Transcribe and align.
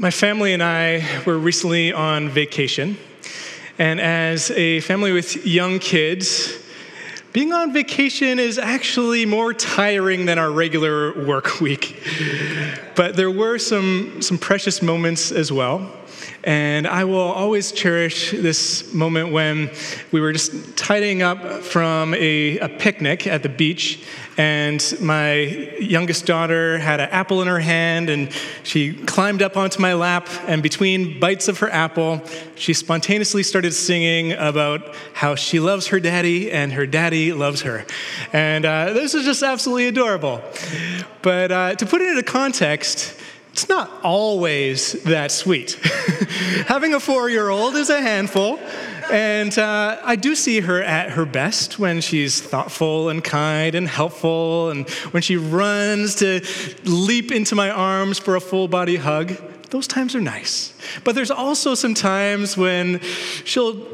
My 0.00 0.12
family 0.12 0.52
and 0.52 0.62
I 0.62 1.04
were 1.26 1.36
recently 1.36 1.92
on 1.92 2.28
vacation. 2.28 2.96
And 3.80 4.00
as 4.00 4.48
a 4.52 4.78
family 4.78 5.10
with 5.10 5.44
young 5.44 5.80
kids, 5.80 6.56
being 7.32 7.52
on 7.52 7.72
vacation 7.72 8.38
is 8.38 8.58
actually 8.58 9.26
more 9.26 9.52
tiring 9.52 10.26
than 10.26 10.38
our 10.38 10.52
regular 10.52 11.26
work 11.26 11.60
week. 11.60 12.00
But 12.94 13.16
there 13.16 13.32
were 13.32 13.58
some, 13.58 14.22
some 14.22 14.38
precious 14.38 14.82
moments 14.82 15.32
as 15.32 15.50
well. 15.50 15.92
And 16.44 16.86
I 16.86 17.04
will 17.04 17.18
always 17.18 17.72
cherish 17.72 18.30
this 18.30 18.94
moment 18.94 19.32
when 19.32 19.70
we 20.12 20.20
were 20.20 20.32
just 20.32 20.76
tidying 20.76 21.22
up 21.22 21.62
from 21.62 22.14
a, 22.14 22.58
a, 22.58 22.68
picnic 22.68 23.26
at 23.26 23.42
the 23.42 23.48
beach, 23.48 24.04
and 24.36 24.82
my 25.00 25.40
youngest 25.80 26.26
daughter 26.26 26.78
had 26.78 27.00
an 27.00 27.08
apple 27.10 27.42
in 27.42 27.48
her 27.48 27.58
hand, 27.58 28.08
and 28.08 28.32
she 28.62 28.94
climbed 28.94 29.42
up 29.42 29.56
onto 29.56 29.80
my 29.80 29.94
lap, 29.94 30.28
and 30.46 30.62
between 30.62 31.18
bites 31.18 31.48
of 31.48 31.58
her 31.58 31.68
apple, 31.70 32.22
she 32.54 32.72
spontaneously 32.72 33.42
started 33.42 33.72
singing 33.72 34.32
about 34.32 34.94
how 35.12 35.34
she 35.34 35.58
loves 35.58 35.88
her 35.88 35.98
daddy 35.98 36.50
and 36.52 36.72
her 36.72 36.86
daddy 36.86 37.32
loves 37.32 37.62
her. 37.62 37.84
And 38.32 38.64
uh, 38.64 38.92
this 38.92 39.14
is 39.14 39.24
just 39.24 39.42
absolutely 39.42 39.88
adorable. 39.88 40.40
But 41.22 41.50
uh, 41.50 41.74
to 41.74 41.86
put 41.86 42.00
it 42.00 42.08
into 42.08 42.22
context, 42.22 43.18
it's 43.58 43.68
not 43.68 43.90
always 44.04 44.92
that 45.02 45.32
sweet. 45.32 45.72
Having 46.68 46.94
a 46.94 47.00
four 47.00 47.28
year 47.28 47.48
old 47.48 47.74
is 47.74 47.90
a 47.90 48.00
handful. 48.00 48.60
And 49.10 49.58
uh, 49.58 49.98
I 50.04 50.14
do 50.14 50.36
see 50.36 50.60
her 50.60 50.80
at 50.80 51.10
her 51.10 51.26
best 51.26 51.76
when 51.76 52.00
she's 52.00 52.40
thoughtful 52.40 53.08
and 53.08 53.24
kind 53.24 53.74
and 53.74 53.88
helpful, 53.88 54.70
and 54.70 54.88
when 55.10 55.22
she 55.24 55.36
runs 55.36 56.14
to 56.16 56.40
leap 56.84 57.32
into 57.32 57.56
my 57.56 57.70
arms 57.70 58.20
for 58.20 58.36
a 58.36 58.40
full 58.40 58.68
body 58.68 58.94
hug 58.94 59.32
those 59.70 59.86
times 59.86 60.14
are 60.14 60.20
nice. 60.20 60.72
But 61.04 61.14
there's 61.14 61.30
also 61.30 61.74
some 61.74 61.94
times 61.94 62.56
when 62.56 63.00
she'll 63.44 63.86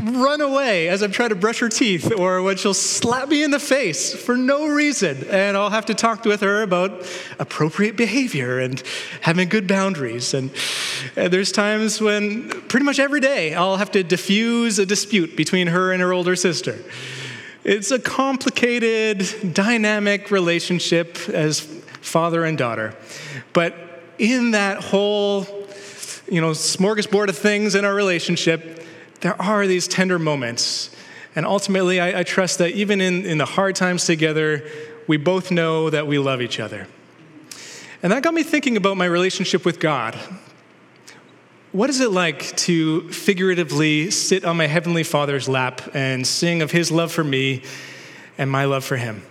run 0.00 0.40
away 0.40 0.88
as 0.88 1.02
I'm 1.02 1.10
trying 1.10 1.30
to 1.30 1.34
brush 1.34 1.58
her 1.58 1.68
teeth, 1.68 2.12
or 2.16 2.42
when 2.42 2.56
she'll 2.56 2.74
slap 2.74 3.28
me 3.28 3.42
in 3.42 3.50
the 3.50 3.58
face 3.58 4.14
for 4.14 4.36
no 4.36 4.68
reason. 4.68 5.24
And 5.28 5.56
I'll 5.56 5.70
have 5.70 5.86
to 5.86 5.94
talk 5.94 6.24
with 6.24 6.42
her 6.42 6.62
about 6.62 7.04
appropriate 7.40 7.96
behavior 7.96 8.60
and 8.60 8.80
having 9.22 9.48
good 9.48 9.66
boundaries. 9.66 10.32
And, 10.32 10.52
and 11.16 11.32
there's 11.32 11.50
times 11.50 12.00
when 12.00 12.48
pretty 12.68 12.84
much 12.84 13.00
every 13.00 13.20
day 13.20 13.54
I'll 13.54 13.78
have 13.78 13.90
to 13.92 14.04
diffuse 14.04 14.78
a 14.78 14.86
dispute 14.86 15.36
between 15.36 15.66
her 15.66 15.92
and 15.92 16.00
her 16.00 16.12
older 16.12 16.36
sister. 16.36 16.78
It's 17.64 17.90
a 17.90 17.98
complicated, 17.98 19.26
dynamic 19.52 20.30
relationship 20.30 21.28
as 21.28 21.58
father 22.00 22.44
and 22.44 22.56
daughter. 22.56 22.94
But 23.52 23.85
in 24.18 24.52
that 24.52 24.82
whole, 24.82 25.44
you 26.28 26.40
know, 26.40 26.50
smorgasbord 26.50 27.28
of 27.28 27.36
things 27.36 27.74
in 27.74 27.84
our 27.84 27.94
relationship, 27.94 28.84
there 29.20 29.40
are 29.40 29.66
these 29.66 29.88
tender 29.88 30.18
moments. 30.18 30.94
And 31.34 31.46
ultimately, 31.46 32.00
I, 32.00 32.20
I 32.20 32.22
trust 32.22 32.58
that 32.58 32.72
even 32.72 33.00
in, 33.00 33.24
in 33.26 33.38
the 33.38 33.44
hard 33.44 33.76
times 33.76 34.06
together, 34.06 34.64
we 35.06 35.16
both 35.16 35.50
know 35.50 35.90
that 35.90 36.06
we 36.06 36.18
love 36.18 36.40
each 36.40 36.58
other. 36.58 36.86
And 38.02 38.12
that 38.12 38.22
got 38.22 38.34
me 38.34 38.42
thinking 38.42 38.76
about 38.76 38.96
my 38.96 39.06
relationship 39.06 39.64
with 39.64 39.80
God. 39.80 40.18
What 41.72 41.90
is 41.90 42.00
it 42.00 42.10
like 42.10 42.56
to 42.58 43.10
figuratively 43.10 44.10
sit 44.10 44.44
on 44.44 44.56
my 44.56 44.66
Heavenly 44.66 45.02
Father's 45.02 45.48
lap 45.48 45.82
and 45.94 46.26
sing 46.26 46.62
of 46.62 46.70
His 46.70 46.90
love 46.90 47.12
for 47.12 47.24
me 47.24 47.62
and 48.38 48.50
my 48.50 48.64
love 48.64 48.84
for 48.84 48.96
Him? 48.96 49.22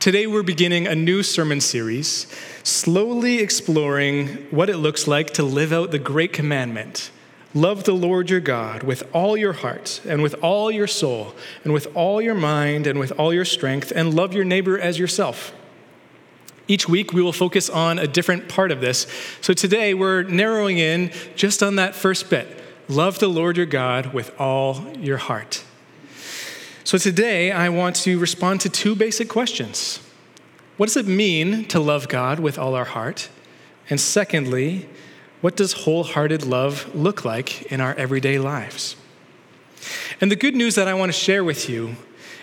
Today, 0.00 0.26
we're 0.26 0.42
beginning 0.42 0.86
a 0.86 0.94
new 0.94 1.22
sermon 1.22 1.60
series, 1.60 2.26
slowly 2.62 3.40
exploring 3.40 4.28
what 4.50 4.70
it 4.70 4.78
looks 4.78 5.06
like 5.06 5.32
to 5.34 5.42
live 5.42 5.74
out 5.74 5.90
the 5.90 5.98
great 5.98 6.32
commandment 6.32 7.10
love 7.52 7.84
the 7.84 7.92
Lord 7.92 8.30
your 8.30 8.40
God 8.40 8.82
with 8.82 9.02
all 9.12 9.36
your 9.36 9.52
heart, 9.52 10.00
and 10.08 10.22
with 10.22 10.34
all 10.42 10.70
your 10.70 10.86
soul, 10.86 11.34
and 11.64 11.74
with 11.74 11.86
all 11.94 12.22
your 12.22 12.34
mind, 12.34 12.86
and 12.86 12.98
with 12.98 13.12
all 13.18 13.34
your 13.34 13.44
strength, 13.44 13.92
and 13.94 14.14
love 14.14 14.32
your 14.32 14.44
neighbor 14.44 14.78
as 14.78 14.98
yourself. 14.98 15.52
Each 16.66 16.88
week, 16.88 17.12
we 17.12 17.20
will 17.20 17.34
focus 17.34 17.68
on 17.68 17.98
a 17.98 18.06
different 18.06 18.48
part 18.48 18.70
of 18.70 18.80
this. 18.80 19.06
So 19.42 19.52
today, 19.52 19.92
we're 19.92 20.22
narrowing 20.22 20.78
in 20.78 21.10
just 21.36 21.62
on 21.62 21.76
that 21.76 21.94
first 21.94 22.30
bit 22.30 22.48
love 22.88 23.18
the 23.18 23.28
Lord 23.28 23.58
your 23.58 23.66
God 23.66 24.14
with 24.14 24.32
all 24.40 24.96
your 24.96 25.18
heart. 25.18 25.62
So 26.82 26.96
today, 26.96 27.52
I 27.52 27.68
want 27.68 27.96
to 27.96 28.18
respond 28.18 28.62
to 28.62 28.70
two 28.70 28.96
basic 28.96 29.28
questions. 29.28 30.00
What 30.78 30.86
does 30.86 30.96
it 30.96 31.06
mean 31.06 31.66
to 31.66 31.78
love 31.78 32.08
God 32.08 32.40
with 32.40 32.58
all 32.58 32.74
our 32.74 32.86
heart? 32.86 33.28
And 33.90 34.00
secondly, 34.00 34.88
what 35.42 35.56
does 35.56 35.72
wholehearted 35.72 36.44
love 36.44 36.92
look 36.94 37.22
like 37.24 37.70
in 37.70 37.82
our 37.82 37.94
everyday 37.94 38.38
lives? 38.38 38.96
And 40.22 40.30
the 40.30 40.36
good 40.36 40.54
news 40.54 40.74
that 40.76 40.88
I 40.88 40.94
want 40.94 41.12
to 41.12 41.18
share 41.18 41.44
with 41.44 41.68
you 41.68 41.96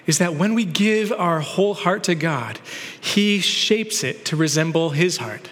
is 0.05 0.19
that 0.19 0.35
when 0.35 0.53
we 0.53 0.65
give 0.65 1.11
our 1.11 1.39
whole 1.41 1.73
heart 1.73 2.03
to 2.03 2.15
God, 2.15 2.59
He 3.01 3.39
shapes 3.39 4.03
it 4.03 4.23
to 4.25 4.35
resemble 4.35 4.91
His 4.91 5.17
heart. 5.17 5.49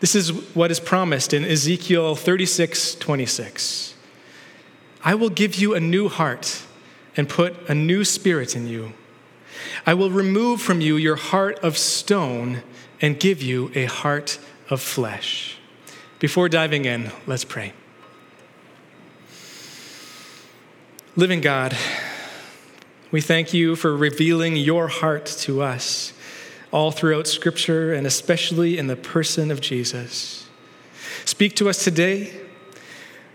This 0.00 0.16
is 0.16 0.32
what 0.54 0.72
is 0.72 0.80
promised 0.80 1.32
in 1.32 1.44
Ezekiel 1.44 2.16
36 2.16 2.96
26. 2.96 3.94
I 5.04 5.14
will 5.14 5.30
give 5.30 5.54
you 5.54 5.74
a 5.74 5.80
new 5.80 6.08
heart 6.08 6.62
and 7.16 7.28
put 7.28 7.68
a 7.68 7.74
new 7.74 8.04
spirit 8.04 8.56
in 8.56 8.66
you. 8.66 8.92
I 9.86 9.94
will 9.94 10.10
remove 10.10 10.60
from 10.60 10.80
you 10.80 10.96
your 10.96 11.16
heart 11.16 11.58
of 11.60 11.78
stone 11.78 12.62
and 13.00 13.20
give 13.20 13.42
you 13.42 13.70
a 13.74 13.84
heart 13.84 14.38
of 14.70 14.80
flesh. 14.80 15.58
Before 16.18 16.48
diving 16.48 16.84
in, 16.84 17.10
let's 17.26 17.44
pray. 17.44 17.72
Living 21.16 21.40
God, 21.40 21.76
we 23.10 23.20
thank 23.20 23.54
you 23.54 23.76
for 23.76 23.96
revealing 23.96 24.56
your 24.56 24.88
heart 24.88 25.26
to 25.26 25.62
us 25.62 26.12
all 26.72 26.90
throughout 26.90 27.28
Scripture 27.28 27.92
and 27.94 28.06
especially 28.06 28.78
in 28.78 28.88
the 28.88 28.96
person 28.96 29.52
of 29.52 29.60
Jesus. 29.60 30.48
Speak 31.24 31.54
to 31.56 31.68
us 31.68 31.84
today 31.84 32.43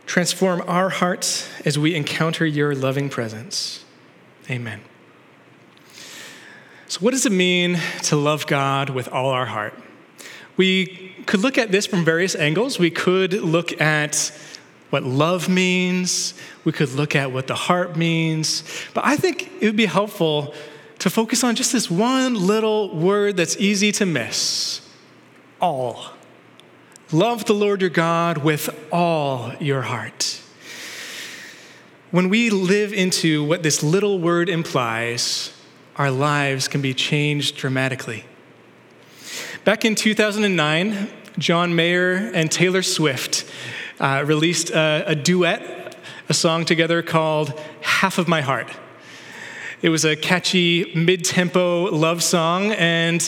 Transform 0.09 0.63
our 0.65 0.89
hearts 0.89 1.47
as 1.65 1.77
we 1.77 1.93
encounter 1.93 2.43
your 2.43 2.73
loving 2.73 3.09
presence. 3.09 3.85
Amen. 4.49 4.81
So, 6.87 7.01
what 7.01 7.11
does 7.11 7.27
it 7.27 7.31
mean 7.31 7.79
to 8.05 8.15
love 8.15 8.47
God 8.47 8.89
with 8.89 9.07
all 9.07 9.29
our 9.29 9.45
heart? 9.45 9.75
We 10.57 11.13
could 11.27 11.41
look 11.41 11.59
at 11.59 11.71
this 11.71 11.85
from 11.85 12.03
various 12.03 12.33
angles. 12.33 12.79
We 12.79 12.89
could 12.89 13.33
look 13.33 13.79
at 13.79 14.35
what 14.89 15.03
love 15.03 15.47
means, 15.47 16.33
we 16.63 16.71
could 16.71 16.89
look 16.93 17.15
at 17.15 17.31
what 17.31 17.45
the 17.45 17.53
heart 17.53 17.95
means, 17.95 18.63
but 18.95 19.05
I 19.05 19.15
think 19.15 19.51
it 19.61 19.65
would 19.67 19.77
be 19.77 19.85
helpful 19.85 20.55
to 20.97 21.11
focus 21.11 21.43
on 21.43 21.55
just 21.55 21.71
this 21.71 21.87
one 21.91 22.33
little 22.33 22.95
word 22.95 23.37
that's 23.37 23.57
easy 23.57 23.91
to 23.91 24.07
miss 24.07 24.81
all. 25.61 26.13
Love 27.11 27.45
the 27.45 27.55
Lord 27.55 27.81
your 27.81 27.89
God 27.89 28.37
with 28.37 28.69
all 28.91 29.51
your 29.59 29.81
heart. 29.81 30.39
When 32.11 32.29
we 32.29 32.51
live 32.51 32.93
into 32.93 33.43
what 33.43 33.63
this 33.63 33.81
little 33.81 34.19
word 34.19 34.47
implies, 34.47 35.51
our 35.95 36.11
lives 36.11 36.67
can 36.67 36.83
be 36.83 36.93
changed 36.93 37.57
dramatically. 37.57 38.25
Back 39.63 39.85
in 39.85 39.95
2009, 39.95 41.09
John 41.39 41.75
Mayer 41.75 42.13
and 42.13 42.51
Taylor 42.51 42.83
Swift 42.83 43.43
uh, 43.99 44.23
released 44.23 44.69
a, 44.69 45.03
a 45.07 45.15
duet, 45.15 45.95
a 46.29 46.35
song 46.35 46.63
together 46.63 47.01
called 47.01 47.59
Half 47.81 48.19
of 48.19 48.27
My 48.27 48.41
Heart. 48.41 48.69
It 49.81 49.89
was 49.89 50.05
a 50.05 50.15
catchy, 50.15 50.93
mid 50.93 51.25
tempo 51.25 51.85
love 51.85 52.21
song, 52.21 52.71
and 52.73 53.19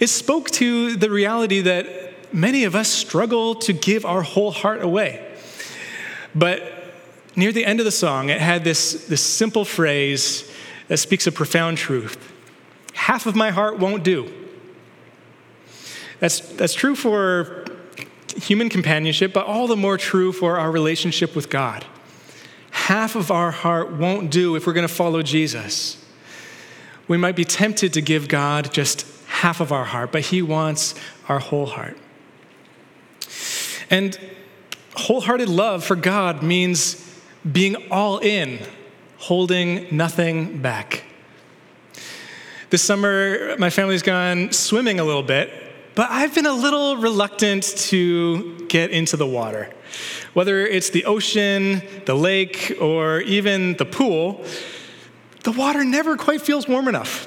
it 0.00 0.08
spoke 0.08 0.50
to 0.50 0.96
the 0.96 1.08
reality 1.08 1.62
that 1.62 2.11
many 2.32 2.64
of 2.64 2.74
us 2.74 2.88
struggle 2.88 3.54
to 3.56 3.72
give 3.72 4.04
our 4.04 4.22
whole 4.22 4.50
heart 4.50 4.82
away. 4.82 5.28
But 6.34 6.62
near 7.36 7.52
the 7.52 7.64
end 7.64 7.80
of 7.80 7.84
the 7.84 7.92
song, 7.92 8.28
it 8.28 8.40
had 8.40 8.64
this, 8.64 9.06
this 9.06 9.22
simple 9.22 9.64
phrase 9.64 10.50
that 10.88 10.98
speaks 10.98 11.26
a 11.26 11.32
profound 11.32 11.78
truth 11.78 12.28
half 12.94 13.26
of 13.26 13.34
my 13.34 13.50
heart 13.50 13.78
won't 13.78 14.04
do. 14.04 14.32
That's, 16.20 16.38
that's 16.38 16.72
true 16.72 16.94
for 16.94 17.64
human 18.36 18.68
companionship, 18.68 19.32
but 19.32 19.46
all 19.46 19.66
the 19.66 19.76
more 19.76 19.98
true 19.98 20.30
for 20.30 20.56
our 20.56 20.70
relationship 20.70 21.34
with 21.34 21.50
God. 21.50 21.84
Half 22.70 23.16
of 23.16 23.30
our 23.30 23.50
heart 23.50 23.92
won't 23.92 24.30
do 24.30 24.54
if 24.54 24.66
we're 24.66 24.72
going 24.72 24.86
to 24.86 24.94
follow 24.94 25.20
Jesus. 25.22 26.02
We 27.08 27.16
might 27.16 27.34
be 27.34 27.44
tempted 27.44 27.92
to 27.94 28.00
give 28.00 28.28
God 28.28 28.72
just 28.72 29.04
half 29.26 29.60
of 29.60 29.72
our 29.72 29.84
heart, 29.84 30.12
but 30.12 30.22
He 30.22 30.40
wants 30.40 30.94
our 31.28 31.40
whole 31.40 31.66
heart. 31.66 31.96
And 33.92 34.18
wholehearted 34.96 35.50
love 35.50 35.84
for 35.84 35.96
God 35.96 36.42
means 36.42 36.96
being 37.50 37.76
all 37.90 38.18
in, 38.20 38.58
holding 39.18 39.94
nothing 39.94 40.62
back. 40.62 41.04
This 42.70 42.82
summer, 42.82 43.54
my 43.58 43.68
family's 43.68 44.00
gone 44.00 44.50
swimming 44.50 44.98
a 44.98 45.04
little 45.04 45.22
bit, 45.22 45.52
but 45.94 46.10
I've 46.10 46.34
been 46.34 46.46
a 46.46 46.54
little 46.54 46.96
reluctant 46.96 47.64
to 47.64 48.66
get 48.68 48.92
into 48.92 49.18
the 49.18 49.26
water. 49.26 49.70
Whether 50.32 50.66
it's 50.66 50.88
the 50.88 51.04
ocean, 51.04 51.82
the 52.06 52.14
lake, 52.14 52.74
or 52.80 53.20
even 53.20 53.74
the 53.74 53.84
pool, 53.84 54.42
the 55.44 55.52
water 55.52 55.84
never 55.84 56.16
quite 56.16 56.40
feels 56.40 56.66
warm 56.66 56.88
enough. 56.88 57.21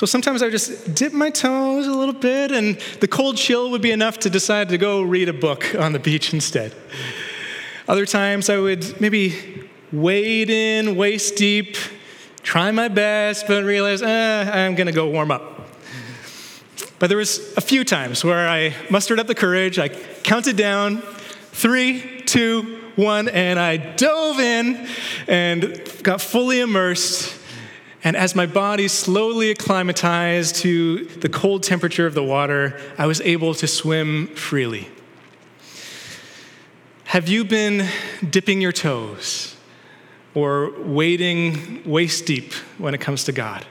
So 0.00 0.06
sometimes 0.06 0.40
I 0.40 0.46
would 0.46 0.52
just 0.52 0.94
dip 0.94 1.12
my 1.12 1.28
toes 1.28 1.86
a 1.86 1.92
little 1.92 2.14
bit, 2.14 2.52
and 2.52 2.80
the 3.00 3.06
cold 3.06 3.36
chill 3.36 3.70
would 3.70 3.82
be 3.82 3.90
enough 3.90 4.18
to 4.20 4.30
decide 4.30 4.70
to 4.70 4.78
go 4.78 5.02
read 5.02 5.28
a 5.28 5.34
book 5.34 5.74
on 5.78 5.92
the 5.92 5.98
beach 5.98 6.32
instead. 6.32 6.74
Other 7.86 8.06
times 8.06 8.48
I 8.48 8.56
would 8.56 8.98
maybe 8.98 9.68
wade 9.92 10.48
in 10.48 10.96
waist 10.96 11.36
deep, 11.36 11.76
try 12.42 12.70
my 12.70 12.88
best, 12.88 13.46
but 13.46 13.62
realize, 13.62 14.00
eh, 14.00 14.50
I'm 14.50 14.74
gonna 14.74 14.90
go 14.90 15.06
warm 15.06 15.30
up. 15.30 15.68
But 16.98 17.08
there 17.08 17.18
was 17.18 17.54
a 17.58 17.60
few 17.60 17.84
times 17.84 18.24
where 18.24 18.48
I 18.48 18.74
mustered 18.88 19.20
up 19.20 19.26
the 19.26 19.34
courage, 19.34 19.78
I 19.78 19.88
counted 19.88 20.56
down, 20.56 21.02
three, 21.52 22.22
two, 22.22 22.80
one, 22.96 23.28
and 23.28 23.60
I 23.60 23.76
dove 23.76 24.40
in 24.40 24.88
and 25.28 25.78
got 26.02 26.22
fully 26.22 26.60
immersed. 26.60 27.36
And 28.02 28.16
as 28.16 28.34
my 28.34 28.46
body 28.46 28.88
slowly 28.88 29.50
acclimatized 29.50 30.56
to 30.56 31.04
the 31.04 31.28
cold 31.28 31.62
temperature 31.62 32.06
of 32.06 32.14
the 32.14 32.24
water, 32.24 32.80
I 32.96 33.06
was 33.06 33.20
able 33.20 33.52
to 33.54 33.66
swim 33.66 34.28
freely. 34.28 34.88
Have 37.04 37.28
you 37.28 37.44
been 37.44 37.86
dipping 38.28 38.60
your 38.60 38.72
toes 38.72 39.56
or 40.32 40.70
wading 40.80 41.82
waist 41.84 42.24
deep 42.24 42.52
when 42.78 42.94
it 42.94 43.00
comes 43.00 43.24
to 43.24 43.32
God? 43.32 43.66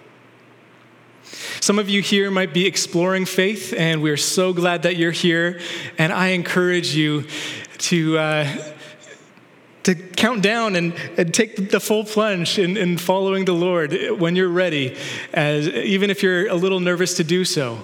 Some 1.59 1.79
of 1.79 1.89
you 1.89 2.01
here 2.01 2.29
might 2.29 2.53
be 2.53 2.65
exploring 2.67 3.25
faith, 3.25 3.73
and 3.77 4.01
we're 4.01 4.17
so 4.17 4.53
glad 4.53 4.83
that 4.83 4.95
you're 4.95 5.11
here. 5.11 5.59
And 5.97 6.13
I 6.13 6.29
encourage 6.29 6.95
you 6.95 7.25
to. 7.79 8.17
Uh, 8.17 8.73
to 9.89 9.95
count 9.95 10.43
down 10.43 10.75
and, 10.75 10.93
and 11.17 11.33
take 11.33 11.71
the 11.71 11.79
full 11.79 12.03
plunge 12.03 12.59
in, 12.59 12.77
in 12.77 12.97
following 12.97 13.45
the 13.45 13.53
Lord 13.53 13.91
when 14.19 14.35
you're 14.35 14.47
ready, 14.47 14.95
as, 15.33 15.67
even 15.67 16.11
if 16.11 16.21
you're 16.21 16.47
a 16.47 16.53
little 16.53 16.79
nervous 16.79 17.15
to 17.15 17.23
do 17.23 17.43
so. 17.43 17.79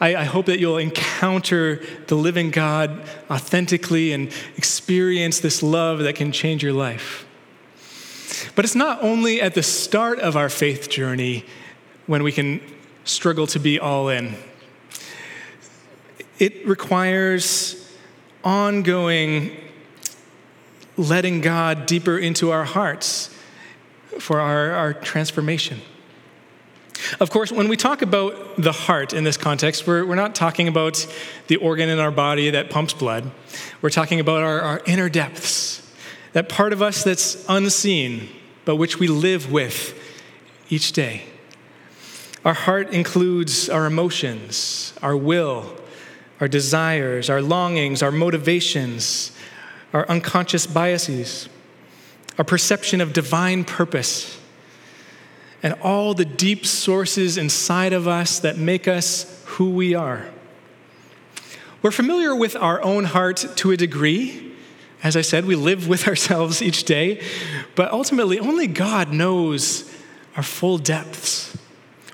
I, 0.00 0.16
I, 0.16 0.24
hope 0.24 0.46
that 0.46 0.58
you'll 0.58 0.78
encounter 0.78 1.84
the 2.06 2.14
living 2.14 2.50
God 2.50 3.02
authentically 3.30 4.12
and 4.12 4.32
experience 4.56 5.40
this 5.40 5.62
love 5.62 5.98
that 5.98 6.14
can 6.14 6.32
change 6.32 6.62
your 6.62 6.72
life. 6.72 7.26
But 8.54 8.64
it's 8.64 8.74
not 8.74 9.02
only 9.02 9.42
at 9.42 9.52
the 9.52 9.62
start 9.62 10.18
of 10.18 10.36
our 10.36 10.48
faith 10.48 10.88
journey 10.88 11.44
when 12.06 12.22
we 12.22 12.32
can 12.32 12.62
struggle 13.04 13.46
to 13.48 13.58
be 13.58 13.78
all 13.78 14.08
in, 14.08 14.34
it 16.38 16.66
requires 16.66 17.94
ongoing 18.42 19.54
letting 21.00 21.40
God 21.40 21.86
deeper 21.86 22.18
into 22.18 22.50
our 22.50 22.64
hearts 22.64 23.34
for 24.18 24.40
our, 24.40 24.72
our 24.72 24.92
transformation. 24.92 25.80
Of 27.18 27.30
course, 27.30 27.50
when 27.50 27.68
we 27.68 27.76
talk 27.76 28.02
about 28.02 28.56
the 28.56 28.72
heart 28.72 29.14
in 29.14 29.24
this 29.24 29.38
context, 29.38 29.86
we're, 29.86 30.04
we're 30.04 30.14
not 30.14 30.34
talking 30.34 30.68
about 30.68 31.06
the 31.46 31.56
organ 31.56 31.88
in 31.88 31.98
our 31.98 32.10
body 32.10 32.50
that 32.50 32.68
pumps 32.68 32.92
blood. 32.92 33.30
We're 33.80 33.90
talking 33.90 34.20
about 34.20 34.42
our, 34.42 34.60
our 34.60 34.82
inner 34.86 35.08
depths, 35.08 35.90
that 36.34 36.48
part 36.48 36.72
of 36.72 36.82
us 36.82 37.02
that's 37.02 37.44
unseen, 37.48 38.28
but 38.66 38.76
which 38.76 38.98
we 38.98 39.08
live 39.08 39.50
with 39.50 39.98
each 40.68 40.92
day. 40.92 41.22
Our 42.44 42.54
heart 42.54 42.90
includes 42.90 43.68
our 43.70 43.86
emotions, 43.86 44.92
our 45.02 45.16
will, 45.16 45.76
our 46.40 46.48
desires, 46.48 47.30
our 47.30 47.42
longings, 47.42 48.02
our 48.02 48.12
motivations, 48.12 49.32
our 49.92 50.08
unconscious 50.08 50.66
biases, 50.66 51.48
our 52.38 52.44
perception 52.44 53.00
of 53.00 53.12
divine 53.12 53.64
purpose, 53.64 54.38
and 55.62 55.74
all 55.82 56.14
the 56.14 56.24
deep 56.24 56.64
sources 56.64 57.36
inside 57.36 57.92
of 57.92 58.08
us 58.08 58.38
that 58.40 58.56
make 58.56 58.88
us 58.88 59.42
who 59.46 59.70
we 59.70 59.94
are. 59.94 60.26
We're 61.82 61.90
familiar 61.90 62.34
with 62.34 62.56
our 62.56 62.82
own 62.82 63.04
heart 63.04 63.44
to 63.56 63.70
a 63.70 63.76
degree. 63.76 64.54
As 65.02 65.16
I 65.16 65.22
said, 65.22 65.46
we 65.46 65.56
live 65.56 65.88
with 65.88 66.06
ourselves 66.08 66.62
each 66.62 66.84
day, 66.84 67.22
but 67.74 67.90
ultimately, 67.90 68.38
only 68.38 68.66
God 68.66 69.12
knows 69.12 69.90
our 70.36 70.42
full 70.42 70.78
depths. 70.78 71.56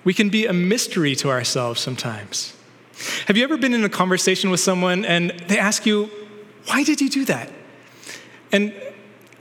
We 0.05 0.14
can 0.14 0.29
be 0.29 0.46
a 0.46 0.52
mystery 0.52 1.17
to 1.17 1.31
ourselves 1.31 1.81
sometimes. 1.81 2.56
Have 3.26 3.37
you 3.37 3.44
ever 3.44 3.56
been 3.56 3.75
in 3.75 3.84
a 3.84 3.88
conversation 3.88 4.50
with 4.50 4.61
someone 4.61 5.05
and 5.05 5.31
they 5.49 5.58
ask 5.58 5.84
you, 5.84 6.08
Why 6.67 6.82
did 6.84 7.00
you 7.00 7.11
do 7.11 7.25
that? 7.26 7.50
And 8.52 8.75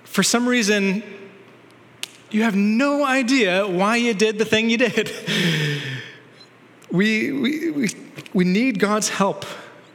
for 0.04 0.24
some 0.24 0.48
reason, 0.48 1.04
you 2.31 2.44
have 2.44 2.56
no 2.56 3.06
idea 3.06 3.68
why 3.68 3.98
you 3.98 4.13
did 4.13 4.38
the 4.38 4.46
thing 4.46 4.69
you 4.69 4.78
did. 4.78 5.12
we, 6.92 7.31
we, 7.31 7.72
we, 7.72 7.90
we 8.34 8.44
need 8.44 8.80
God's 8.80 9.10
help 9.10 9.46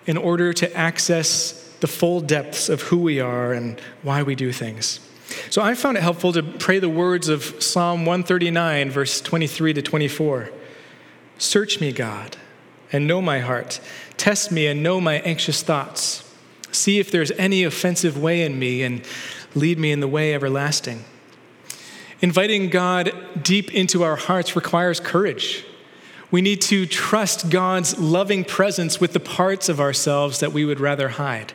in 0.07 0.17
order 0.17 0.53
to 0.53 0.77
access 0.77 1.77
the 1.81 1.87
full 1.87 2.21
depths 2.21 2.69
of 2.69 2.83
who 2.83 2.99
we 2.99 3.21
are 3.21 3.53
and 3.53 3.81
why 4.03 4.23
we 4.23 4.35
do 4.35 4.53
things. 4.53 5.01
So 5.49 5.63
I 5.63 5.75
found 5.75 5.97
it 5.97 6.03
helpful 6.03 6.33
to 6.33 6.43
pray 6.43 6.79
the 6.79 6.89
words 6.89 7.29
of 7.29 7.63
Psalm 7.63 8.01
139, 8.01 8.91
verse 8.91 9.21
23 9.21 9.75
to 9.75 9.83
24. 9.83 10.51
Search 11.39 11.81
me, 11.81 11.93
God, 11.93 12.37
and 12.93 13.07
know 13.07 13.23
my 13.23 13.39
heart. 13.39 13.81
Test 14.17 14.53
me 14.53 14.67
and 14.67 14.83
know 14.83 15.01
my 15.01 15.21
anxious 15.21 15.63
thoughts. 15.63 16.30
See 16.73 16.99
if 16.99 17.11
there's 17.11 17.31
any 17.33 17.65
offensive 17.65 18.19
way 18.19 18.43
in 18.43 18.59
me 18.59 18.83
and 18.83 19.05
lead 19.55 19.79
me 19.79 19.93
in 19.93 20.01
the 20.01 20.09
way 20.09 20.35
everlasting. 20.35 21.05
Inviting 22.21 22.69
God 22.69 23.13
deep 23.43 23.75
into 23.75 24.03
our 24.03 24.17
hearts 24.17 24.55
requires 24.55 25.01
courage. 25.01 25.65
We 26.31 26.43
need 26.43 26.61
to 26.63 26.87
trust 26.87 27.51
God's 27.51 27.99
loving 27.99 28.45
presence 28.45 29.01
with 29.01 29.13
the 29.13 29.21
parts 29.21 29.69
of 29.69 29.81
ourselves 29.81 30.41
that 30.41 30.53
we 30.53 30.65
would 30.65 30.79
rather 30.79 31.09
hide. 31.09 31.53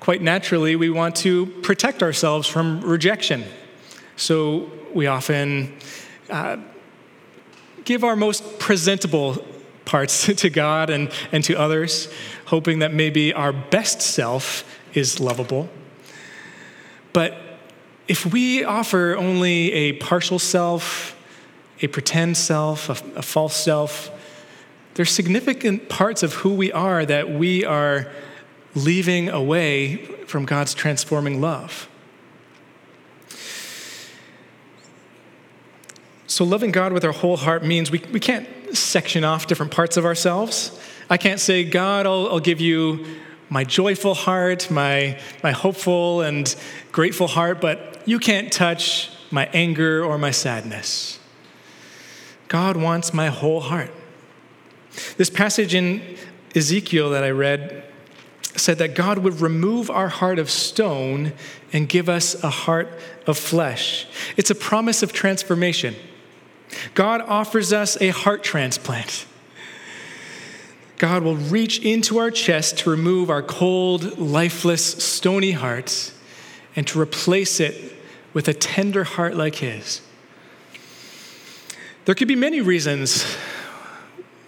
Quite 0.00 0.22
naturally, 0.22 0.76
we 0.76 0.90
want 0.90 1.14
to 1.16 1.46
protect 1.46 2.02
ourselves 2.02 2.48
from 2.48 2.80
rejection. 2.80 3.44
So 4.16 4.70
we 4.92 5.06
often 5.06 5.76
uh, 6.30 6.56
give 7.84 8.02
our 8.02 8.16
most 8.16 8.58
presentable 8.58 9.44
parts 9.90 10.26
to 10.34 10.48
God 10.48 10.88
and, 10.88 11.10
and 11.32 11.42
to 11.44 11.58
others 11.58 12.08
hoping 12.46 12.78
that 12.78 12.94
maybe 12.94 13.34
our 13.34 13.52
best 13.52 14.00
self 14.00 14.64
is 14.94 15.20
lovable. 15.20 15.68
But 17.12 17.36
if 18.06 18.24
we 18.24 18.64
offer 18.64 19.16
only 19.16 19.72
a 19.72 19.92
partial 19.94 20.38
self, 20.38 21.16
a 21.82 21.88
pretend 21.88 22.36
self, 22.36 22.88
a, 22.88 23.18
a 23.18 23.22
false 23.22 23.56
self, 23.56 24.10
there's 24.94 25.10
significant 25.10 25.88
parts 25.88 26.22
of 26.22 26.34
who 26.34 26.54
we 26.54 26.70
are 26.72 27.04
that 27.04 27.30
we 27.30 27.64
are 27.64 28.06
leaving 28.74 29.28
away 29.28 29.96
from 30.26 30.44
God's 30.44 30.74
transforming 30.74 31.40
love. 31.40 31.88
So, 36.30 36.44
loving 36.44 36.70
God 36.70 36.92
with 36.92 37.04
our 37.04 37.10
whole 37.10 37.36
heart 37.36 37.64
means 37.64 37.90
we, 37.90 38.04
we 38.12 38.20
can't 38.20 38.46
section 38.72 39.24
off 39.24 39.48
different 39.48 39.72
parts 39.72 39.96
of 39.96 40.04
ourselves. 40.04 40.78
I 41.10 41.16
can't 41.16 41.40
say, 41.40 41.64
God, 41.64 42.06
I'll, 42.06 42.28
I'll 42.28 42.38
give 42.38 42.60
you 42.60 43.04
my 43.48 43.64
joyful 43.64 44.14
heart, 44.14 44.70
my, 44.70 45.18
my 45.42 45.50
hopeful 45.50 46.20
and 46.20 46.54
grateful 46.92 47.26
heart, 47.26 47.60
but 47.60 48.00
you 48.06 48.20
can't 48.20 48.52
touch 48.52 49.10
my 49.32 49.46
anger 49.46 50.04
or 50.04 50.18
my 50.18 50.30
sadness. 50.30 51.18
God 52.46 52.76
wants 52.76 53.12
my 53.12 53.26
whole 53.26 53.60
heart. 53.60 53.92
This 55.16 55.30
passage 55.30 55.74
in 55.74 56.16
Ezekiel 56.54 57.10
that 57.10 57.24
I 57.24 57.30
read 57.30 57.82
said 58.54 58.78
that 58.78 58.94
God 58.94 59.18
would 59.18 59.40
remove 59.40 59.90
our 59.90 60.08
heart 60.08 60.38
of 60.38 60.48
stone 60.48 61.32
and 61.72 61.88
give 61.88 62.08
us 62.08 62.40
a 62.44 62.50
heart 62.50 62.88
of 63.26 63.36
flesh. 63.36 64.06
It's 64.36 64.50
a 64.50 64.54
promise 64.54 65.02
of 65.02 65.12
transformation. 65.12 65.96
God 66.94 67.20
offers 67.22 67.72
us 67.72 68.00
a 68.00 68.08
heart 68.10 68.42
transplant. 68.42 69.26
God 70.98 71.22
will 71.22 71.36
reach 71.36 71.78
into 71.80 72.18
our 72.18 72.30
chest 72.30 72.78
to 72.80 72.90
remove 72.90 73.30
our 73.30 73.42
cold, 73.42 74.18
lifeless, 74.18 74.84
stony 75.02 75.52
hearts 75.52 76.12
and 76.76 76.86
to 76.88 77.00
replace 77.00 77.58
it 77.58 77.96
with 78.34 78.48
a 78.48 78.54
tender 78.54 79.04
heart 79.04 79.34
like 79.34 79.56
His. 79.56 80.02
There 82.04 82.14
could 82.14 82.28
be 82.28 82.36
many 82.36 82.60
reasons 82.60 83.24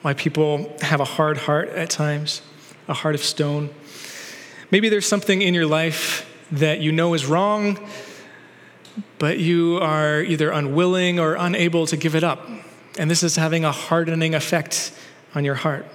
why 0.02 0.14
people 0.14 0.76
have 0.83 1.00
a 1.00 1.05
hard 1.05 1.38
heart 1.38 1.69
at 1.71 1.91
times, 1.91 2.43
a 2.88 2.95
heart 2.95 3.14
of 3.14 3.23
stone. 3.23 3.71
Maybe 4.71 4.88
there's 4.88 5.07
something 5.07 5.43
in 5.43 5.55
your 5.55 5.67
life 5.67 6.29
that 6.50 6.81
you 6.81 6.93
know 6.93 7.14
is 7.14 7.25
wrong, 7.25 7.79
but 9.19 9.39
you 9.39 9.79
are 9.81 10.21
either 10.23 10.51
unwilling 10.51 11.19
or 11.19 11.35
unable 11.35 11.87
to 11.87 11.97
give 11.97 12.15
it 12.15 12.25
up. 12.25 12.49
And 12.99 13.11
this 13.11 13.23
is 13.23 13.37
having 13.37 13.65
a 13.65 13.73
hardening 13.73 14.35
effect 14.35 14.93
on 15.35 15.45
your 15.45 15.55
heart. 15.55 15.87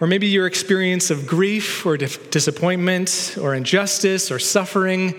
Or 0.00 0.06
maybe 0.06 0.28
your 0.28 0.46
experience 0.46 1.10
of 1.10 1.26
grief 1.26 1.84
or 1.84 1.96
disappointment 1.96 3.36
or 3.40 3.54
injustice 3.54 4.30
or 4.30 4.38
suffering 4.38 5.14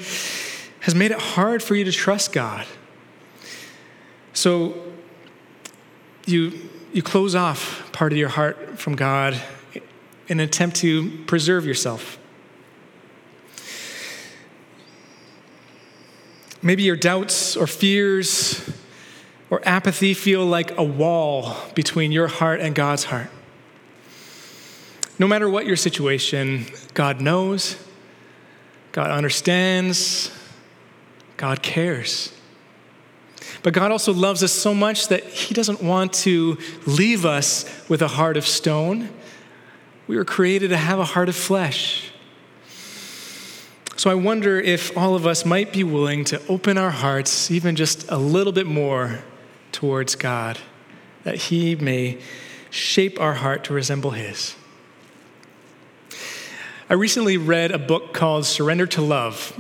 has 0.81 0.95
made 0.95 1.11
it 1.11 1.19
hard 1.19 1.61
for 1.61 1.75
you 1.75 1.83
to 1.83 1.91
trust 1.91 2.31
God. 2.31 2.65
So 4.31 4.81
you, 6.25 6.69
you 6.93 7.01
close 7.01 7.35
off 7.35 7.91
part 7.91 8.13
of 8.13 8.17
your 8.17 8.29
heart 8.29 8.79
from 8.79 8.95
God 8.95 9.41
in 9.73 10.39
an 10.39 10.39
attempt 10.39 10.77
to 10.77 11.09
preserve 11.25 11.65
yourself. 11.65 12.18
Maybe 16.61 16.83
your 16.83 16.95
doubts 16.95 17.55
or 17.55 17.67
fears 17.67 18.69
or 19.49 19.61
apathy 19.63 20.13
feel 20.13 20.45
like 20.45 20.77
a 20.77 20.83
wall 20.83 21.55
between 21.73 22.11
your 22.11 22.27
heart 22.27 22.59
and 22.59 22.75
God's 22.75 23.05
heart. 23.05 23.29
No 25.17 25.27
matter 25.27 25.49
what 25.49 25.65
your 25.65 25.75
situation, 25.75 26.65
God 26.93 27.21
knows, 27.21 27.75
God 28.91 29.11
understands, 29.11 30.31
God 31.37 31.61
cares. 31.61 32.33
But 33.63 33.73
God 33.73 33.91
also 33.91 34.13
loves 34.13 34.43
us 34.43 34.51
so 34.51 34.73
much 34.73 35.07
that 35.09 35.23
He 35.23 35.53
doesn't 35.53 35.81
want 35.81 36.13
to 36.13 36.57
leave 36.85 37.25
us 37.25 37.65
with 37.89 38.01
a 38.01 38.07
heart 38.07 38.37
of 38.37 38.45
stone. 38.45 39.09
We 40.07 40.17
were 40.17 40.25
created 40.25 40.69
to 40.69 40.77
have 40.77 40.99
a 40.99 41.05
heart 41.05 41.29
of 41.29 41.35
flesh. 41.35 42.11
So 43.99 44.09
I 44.09 44.13
wonder 44.13 44.57
if 44.57 44.97
all 44.97 45.13
of 45.13 45.27
us 45.27 45.43
might 45.43 45.73
be 45.73 45.83
willing 45.83 46.23
to 46.23 46.41
open 46.47 46.77
our 46.77 46.89
hearts 46.89 47.51
even 47.51 47.75
just 47.75 48.09
a 48.09 48.15
little 48.15 48.53
bit 48.53 48.65
more 48.65 49.19
towards 49.73 50.15
God, 50.15 50.57
that 51.25 51.35
He 51.35 51.75
may 51.75 52.17
shape 52.69 53.19
our 53.19 53.33
heart 53.33 53.65
to 53.65 53.73
resemble 53.73 54.11
His. 54.11 54.55
I 56.89 56.93
recently 56.93 57.35
read 57.35 57.71
a 57.71 57.77
book 57.77 58.13
called 58.13 58.45
Surrender 58.45 58.87
to 58.87 59.01
Love 59.01 59.53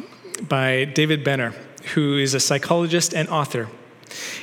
by 0.47 0.85
David 0.85 1.21
Benner, 1.25 1.53
who 1.93 2.17
is 2.17 2.33
a 2.33 2.39
psychologist 2.39 3.13
and 3.13 3.27
author. 3.27 3.67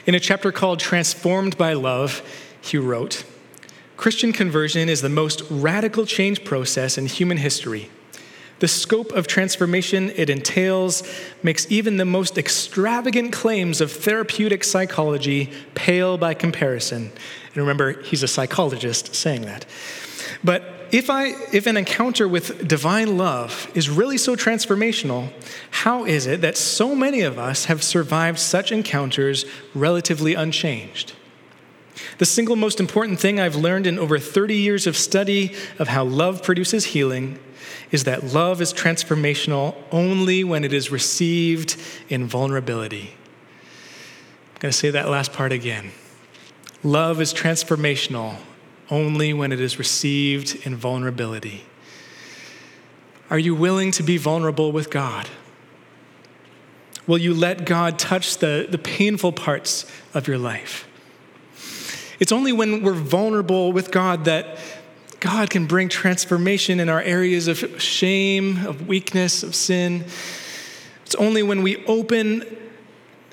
In 0.05 0.15
a 0.15 0.21
chapter 0.21 0.53
called 0.53 0.79
Transformed 0.79 1.57
by 1.57 1.73
Love, 1.73 2.21
he 2.61 2.77
wrote 2.77 3.25
Christian 3.97 4.35
conversion 4.35 4.91
is 4.91 5.01
the 5.01 5.09
most 5.09 5.43
radical 5.49 6.05
change 6.05 6.45
process 6.45 6.99
in 6.99 7.07
human 7.07 7.39
history. 7.39 7.89
The 8.59 8.69
scope 8.69 9.13
of 9.13 9.27
transformation 9.27 10.11
it 10.17 10.31
entails 10.31 11.03
makes 11.43 11.71
even 11.71 11.99
the 11.99 12.07
most 12.07 12.39
extravagant 12.39 13.33
claims 13.33 13.81
of 13.81 13.93
therapeutic 13.93 14.65
psychology 14.65 15.53
pale 15.75 16.17
by 16.17 16.33
comparison. 16.33 17.13
And 17.49 17.57
remember, 17.57 18.03
he's 18.03 18.23
a 18.23 18.29
psychologist 18.29 19.15
saying 19.15 19.43
that. 19.43 19.67
But 20.43 20.73
if, 20.91 21.11
I, 21.11 21.35
if 21.53 21.67
an 21.67 21.77
encounter 21.77 22.27
with 22.27 22.67
divine 22.67 23.19
love 23.19 23.71
is 23.75 23.91
really 23.91 24.17
so 24.17 24.37
transformational, 24.37 25.33
how 25.71 26.05
is 26.05 26.27
it 26.27 26.41
that 26.41 26.57
so 26.57 26.95
many 26.95 27.21
of 27.23 27.39
us 27.39 27.67
have 27.67 27.83
survived 27.83 28.39
such 28.39 28.73
encounters 28.73 29.45
relatively 29.75 30.35
unchanged? 30.35 31.13
The 32.19 32.25
single 32.25 32.57
most 32.57 32.81
important 32.81 33.21
thing 33.21 33.41
I've 33.41 33.57
learned 33.57 33.87
in 33.87 33.99
over 33.99 34.19
30 34.19 34.55
years 34.55 34.87
of 34.87 34.97
study 34.97 35.55
of 35.79 35.89
how 35.89 36.05
love 36.05 36.43
produces 36.43 36.87
healing 36.87 37.39
is 37.91 38.05
that 38.05 38.25
love 38.25 38.61
is 38.61 38.73
transformational 38.73 39.77
only 39.93 40.45
when 40.45 40.65
it 40.65 40.73
is 40.73 40.91
received 40.91 41.77
in 42.09 42.27
vulnerability. 42.27 43.15
I'm 44.55 44.61
going 44.61 44.73
to 44.73 44.79
say 44.79 44.91
that 44.91 45.09
last 45.09 45.33
part 45.33 45.53
again. 45.53 45.93
Love 46.83 47.21
is 47.21 47.33
transformational 47.33 48.37
only 48.91 49.33
when 49.33 49.53
it 49.53 49.61
is 49.61 49.79
received 49.79 50.67
in 50.67 50.77
vulnerability. 50.77 51.65
Are 53.29 53.39
you 53.39 53.55
willing 53.55 53.91
to 53.93 54.03
be 54.03 54.17
vulnerable 54.17 54.73
with 54.73 54.91
God? 54.91 55.29
Will 57.07 57.19
you 57.19 57.35
let 57.35 57.65
God 57.65 57.99
touch 57.99 58.39
the, 58.39 58.67
the 58.69 58.79
painful 58.79 59.33
parts 59.33 59.91
of 60.15 60.27
your 60.27 60.39
life? 60.39 60.89
It's 62.19 62.33
only 62.33 62.53
when 62.53 62.83
we're 62.83 62.95
vulnerable 62.95 63.73
with 63.73 63.91
God 63.91 64.25
that 64.25 64.59
God 65.27 65.51
can 65.51 65.67
bring 65.67 65.89
transformation 65.89 66.79
in 66.79 66.89
our 66.89 67.01
areas 67.01 67.49
of 67.49 67.83
shame, 67.83 68.65
of 68.65 68.87
weakness, 68.87 69.43
of 69.43 69.57
sin. 69.57 70.05
It's 71.05 71.17
only 71.17 71.43
when 71.43 71.63
we 71.63 71.85
open 71.87 72.45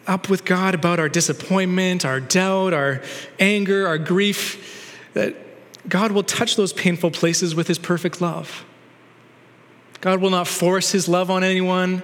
up 0.08 0.28
with 0.28 0.44
God 0.44 0.74
about 0.74 1.00
our 1.00 1.08
disappointment, 1.08 2.04
our 2.04 2.20
doubt, 2.20 2.74
our 2.74 3.04
anger, 3.40 3.86
our 3.86 4.00
grief, 4.00 5.00
that 5.14 5.36
God 5.88 6.12
will 6.12 6.24
touch 6.24 6.56
those 6.56 6.74
painful 6.74 7.12
places 7.12 7.54
with 7.54 7.68
His 7.68 7.78
perfect 7.78 8.22
love. 8.22 8.66
God 10.02 10.20
will 10.20 10.32
not 10.32 10.48
force 10.48 10.92
His 10.92 11.08
love 11.08 11.30
on 11.30 11.44
anyone. 11.44 12.02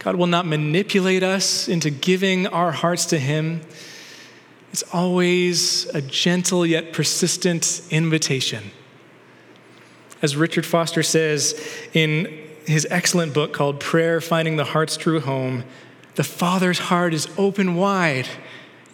God 0.00 0.16
will 0.16 0.26
not 0.26 0.44
manipulate 0.44 1.22
us 1.22 1.66
into 1.66 1.88
giving 1.88 2.46
our 2.48 2.72
hearts 2.72 3.06
to 3.06 3.18
Him. 3.18 3.62
It's 4.70 4.82
always 4.92 5.86
a 5.94 6.02
gentle 6.02 6.66
yet 6.66 6.92
persistent 6.92 7.80
invitation. 7.88 8.70
As 10.24 10.36
Richard 10.36 10.64
Foster 10.64 11.02
says 11.02 11.54
in 11.92 12.40
his 12.64 12.86
excellent 12.90 13.34
book 13.34 13.52
called 13.52 13.78
Prayer 13.78 14.22
Finding 14.22 14.56
the 14.56 14.64
Heart's 14.64 14.96
True 14.96 15.20
Home, 15.20 15.64
the 16.14 16.24
Father's 16.24 16.78
heart 16.78 17.12
is 17.12 17.28
open 17.36 17.74
wide. 17.74 18.26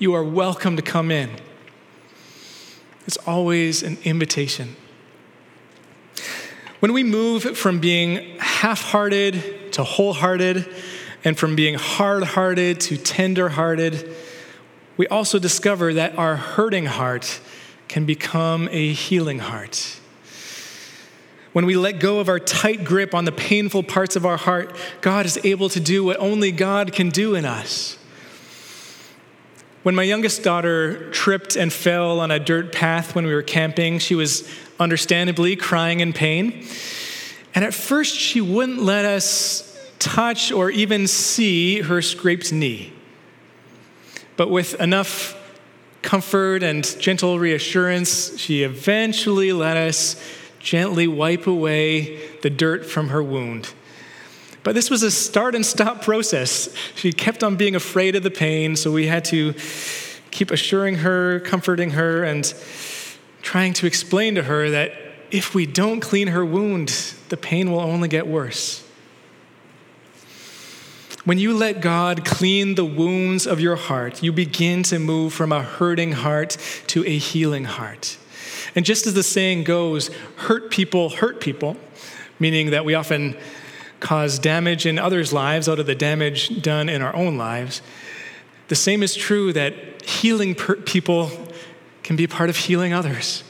You 0.00 0.12
are 0.14 0.24
welcome 0.24 0.74
to 0.74 0.82
come 0.82 1.12
in. 1.12 1.30
It's 3.06 3.16
always 3.28 3.84
an 3.84 3.98
invitation. 4.02 4.74
When 6.80 6.92
we 6.92 7.04
move 7.04 7.56
from 7.56 7.78
being 7.78 8.36
half 8.40 8.82
hearted 8.82 9.72
to 9.74 9.84
wholehearted, 9.84 10.68
and 11.22 11.38
from 11.38 11.54
being 11.54 11.76
hard 11.76 12.24
hearted 12.24 12.80
to 12.80 12.96
tender 12.96 13.50
hearted, 13.50 14.16
we 14.96 15.06
also 15.06 15.38
discover 15.38 15.94
that 15.94 16.18
our 16.18 16.34
hurting 16.34 16.86
heart 16.86 17.38
can 17.86 18.04
become 18.04 18.68
a 18.72 18.92
healing 18.92 19.38
heart. 19.38 19.99
When 21.52 21.66
we 21.66 21.76
let 21.76 21.98
go 21.98 22.20
of 22.20 22.28
our 22.28 22.38
tight 22.38 22.84
grip 22.84 23.14
on 23.14 23.24
the 23.24 23.32
painful 23.32 23.82
parts 23.82 24.14
of 24.14 24.24
our 24.24 24.36
heart, 24.36 24.76
God 25.00 25.26
is 25.26 25.38
able 25.42 25.68
to 25.70 25.80
do 25.80 26.04
what 26.04 26.18
only 26.18 26.52
God 26.52 26.92
can 26.92 27.08
do 27.08 27.34
in 27.34 27.44
us. 27.44 27.98
When 29.82 29.94
my 29.94 30.02
youngest 30.02 30.44
daughter 30.44 31.10
tripped 31.10 31.56
and 31.56 31.72
fell 31.72 32.20
on 32.20 32.30
a 32.30 32.38
dirt 32.38 32.72
path 32.72 33.14
when 33.14 33.26
we 33.26 33.34
were 33.34 33.42
camping, 33.42 33.98
she 33.98 34.14
was 34.14 34.48
understandably 34.78 35.56
crying 35.56 36.00
in 36.00 36.12
pain. 36.12 36.66
And 37.54 37.64
at 37.64 37.74
first, 37.74 38.14
she 38.14 38.40
wouldn't 38.40 38.80
let 38.80 39.04
us 39.04 39.66
touch 39.98 40.52
or 40.52 40.70
even 40.70 41.06
see 41.06 41.80
her 41.80 42.00
scraped 42.02 42.52
knee. 42.52 42.92
But 44.36 44.50
with 44.50 44.80
enough 44.80 45.36
comfort 46.02 46.62
and 46.62 46.84
gentle 47.00 47.38
reassurance, 47.38 48.38
she 48.38 48.62
eventually 48.62 49.52
let 49.52 49.76
us 49.76 50.16
gently 50.60 51.08
wipe 51.08 51.46
away 51.46 52.28
the 52.40 52.50
dirt 52.50 52.86
from 52.86 53.08
her 53.08 53.22
wound. 53.22 53.72
But 54.62 54.74
this 54.74 54.90
was 54.90 55.02
a 55.02 55.10
start 55.10 55.54
and 55.54 55.64
stop 55.64 56.02
process. 56.02 56.72
She 56.94 57.12
kept 57.12 57.42
on 57.42 57.56
being 57.56 57.74
afraid 57.74 58.14
of 58.14 58.22
the 58.22 58.30
pain, 58.30 58.76
so 58.76 58.92
we 58.92 59.06
had 59.06 59.24
to 59.26 59.54
keep 60.30 60.50
assuring 60.50 60.96
her, 60.96 61.40
comforting 61.40 61.90
her, 61.90 62.22
and 62.22 62.52
trying 63.42 63.72
to 63.74 63.86
explain 63.86 64.34
to 64.34 64.42
her 64.44 64.70
that 64.70 64.92
if 65.30 65.54
we 65.54 65.64
don't 65.64 66.00
clean 66.00 66.28
her 66.28 66.44
wound, 66.44 66.88
the 67.30 67.36
pain 67.36 67.70
will 67.70 67.80
only 67.80 68.08
get 68.08 68.26
worse. 68.26 68.86
When 71.24 71.38
you 71.38 71.54
let 71.54 71.80
God 71.80 72.24
clean 72.24 72.74
the 72.74 72.84
wounds 72.84 73.46
of 73.46 73.60
your 73.60 73.76
heart, 73.76 74.22
you 74.22 74.32
begin 74.32 74.82
to 74.84 74.98
move 74.98 75.32
from 75.32 75.52
a 75.52 75.62
hurting 75.62 76.12
heart 76.12 76.56
to 76.88 77.04
a 77.06 77.16
healing 77.16 77.64
heart. 77.64 78.18
And 78.74 78.84
just 78.84 79.06
as 79.06 79.14
the 79.14 79.22
saying 79.22 79.64
goes, 79.64 80.08
hurt 80.36 80.70
people 80.70 81.10
hurt 81.10 81.40
people, 81.40 81.76
meaning 82.38 82.70
that 82.70 82.84
we 82.84 82.94
often 82.94 83.36
cause 84.00 84.38
damage 84.38 84.86
in 84.86 84.98
others' 84.98 85.32
lives 85.32 85.68
out 85.68 85.78
of 85.78 85.86
the 85.86 85.94
damage 85.94 86.62
done 86.62 86.88
in 86.88 87.02
our 87.02 87.14
own 87.14 87.36
lives, 87.36 87.82
the 88.68 88.76
same 88.76 89.02
is 89.02 89.14
true 89.14 89.52
that 89.52 90.02
healing 90.02 90.54
people 90.54 91.30
can 92.02 92.16
be 92.16 92.24
a 92.24 92.28
part 92.28 92.50
of 92.50 92.56
healing 92.56 92.92
others. 92.92 93.44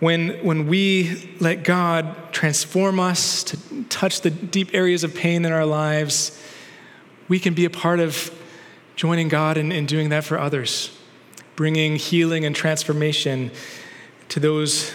When, 0.00 0.30
when 0.44 0.66
we 0.66 1.36
let 1.40 1.64
God 1.64 2.32
transform 2.32 3.00
us 3.00 3.44
to 3.44 3.84
touch 3.84 4.20
the 4.20 4.30
deep 4.30 4.74
areas 4.74 5.04
of 5.04 5.14
pain 5.14 5.44
in 5.44 5.52
our 5.52 5.66
lives, 5.66 6.40
we 7.28 7.38
can 7.38 7.54
be 7.54 7.64
a 7.64 7.70
part 7.70 8.00
of 8.00 8.32
joining 8.96 9.28
God 9.28 9.56
in 9.56 9.86
doing 9.86 10.10
that 10.10 10.24
for 10.24 10.38
others, 10.38 10.96
bringing 11.56 11.96
healing 11.96 12.44
and 12.44 12.54
transformation 12.54 13.50
to 14.28 14.40
those 14.40 14.92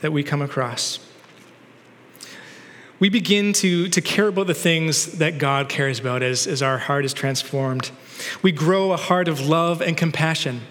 that 0.00 0.12
we 0.12 0.22
come 0.22 0.42
across 0.42 0.98
we 3.04 3.10
begin 3.10 3.52
to, 3.52 3.88
to 3.88 4.00
care 4.00 4.28
about 4.28 4.46
the 4.46 4.54
things 4.54 5.18
that 5.18 5.38
God 5.38 5.68
cares 5.68 5.98
about 5.98 6.22
as, 6.22 6.46
as 6.46 6.62
our 6.62 6.78
heart 6.78 7.04
is 7.04 7.12
transformed. 7.12 7.90
We 8.40 8.52
grow 8.52 8.92
a 8.92 8.96
heart 8.96 9.28
of 9.28 9.40
love 9.40 9.82
and 9.82 9.94
compassion. 9.94 10.62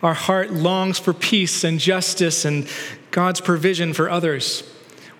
Our 0.00 0.14
heart 0.14 0.52
longs 0.52 0.98
for 0.98 1.12
peace 1.12 1.64
and 1.64 1.80
justice 1.80 2.44
and 2.44 2.68
God's 3.10 3.40
provision 3.40 3.94
for 3.94 4.10
others. 4.10 4.62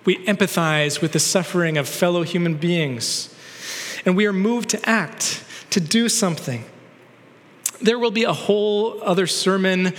We 0.05 0.23
empathize 0.27 1.01
with 1.01 1.13
the 1.13 1.19
suffering 1.19 1.77
of 1.77 1.89
fellow 1.89 2.21
human 2.21 2.55
beings. 2.55 3.35
And 4.05 4.15
we 4.15 4.27
are 4.27 4.33
moved 4.33 4.69
to 4.69 4.89
act, 4.89 5.43
to 5.71 5.79
do 5.79 6.07
something. 6.07 6.63
There 7.81 7.99
will 7.99 8.11
be 8.11 8.23
a 8.23 8.33
whole 8.33 9.01
other 9.03 9.27
sermon 9.27 9.93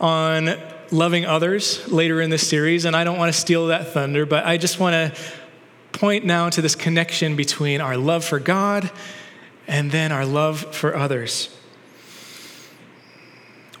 on 0.00 0.56
loving 0.90 1.26
others 1.26 1.86
later 1.88 2.20
in 2.20 2.30
this 2.30 2.48
series, 2.48 2.84
and 2.84 2.96
I 2.96 3.04
don't 3.04 3.18
want 3.18 3.32
to 3.32 3.38
steal 3.38 3.66
that 3.68 3.88
thunder, 3.92 4.24
but 4.24 4.46
I 4.46 4.56
just 4.56 4.80
want 4.80 4.94
to 4.94 5.20
point 5.92 6.24
now 6.24 6.48
to 6.48 6.62
this 6.62 6.74
connection 6.74 7.36
between 7.36 7.80
our 7.80 7.96
love 7.96 8.24
for 8.24 8.38
God 8.38 8.90
and 9.66 9.90
then 9.90 10.12
our 10.12 10.24
love 10.24 10.74
for 10.74 10.96
others. 10.96 11.54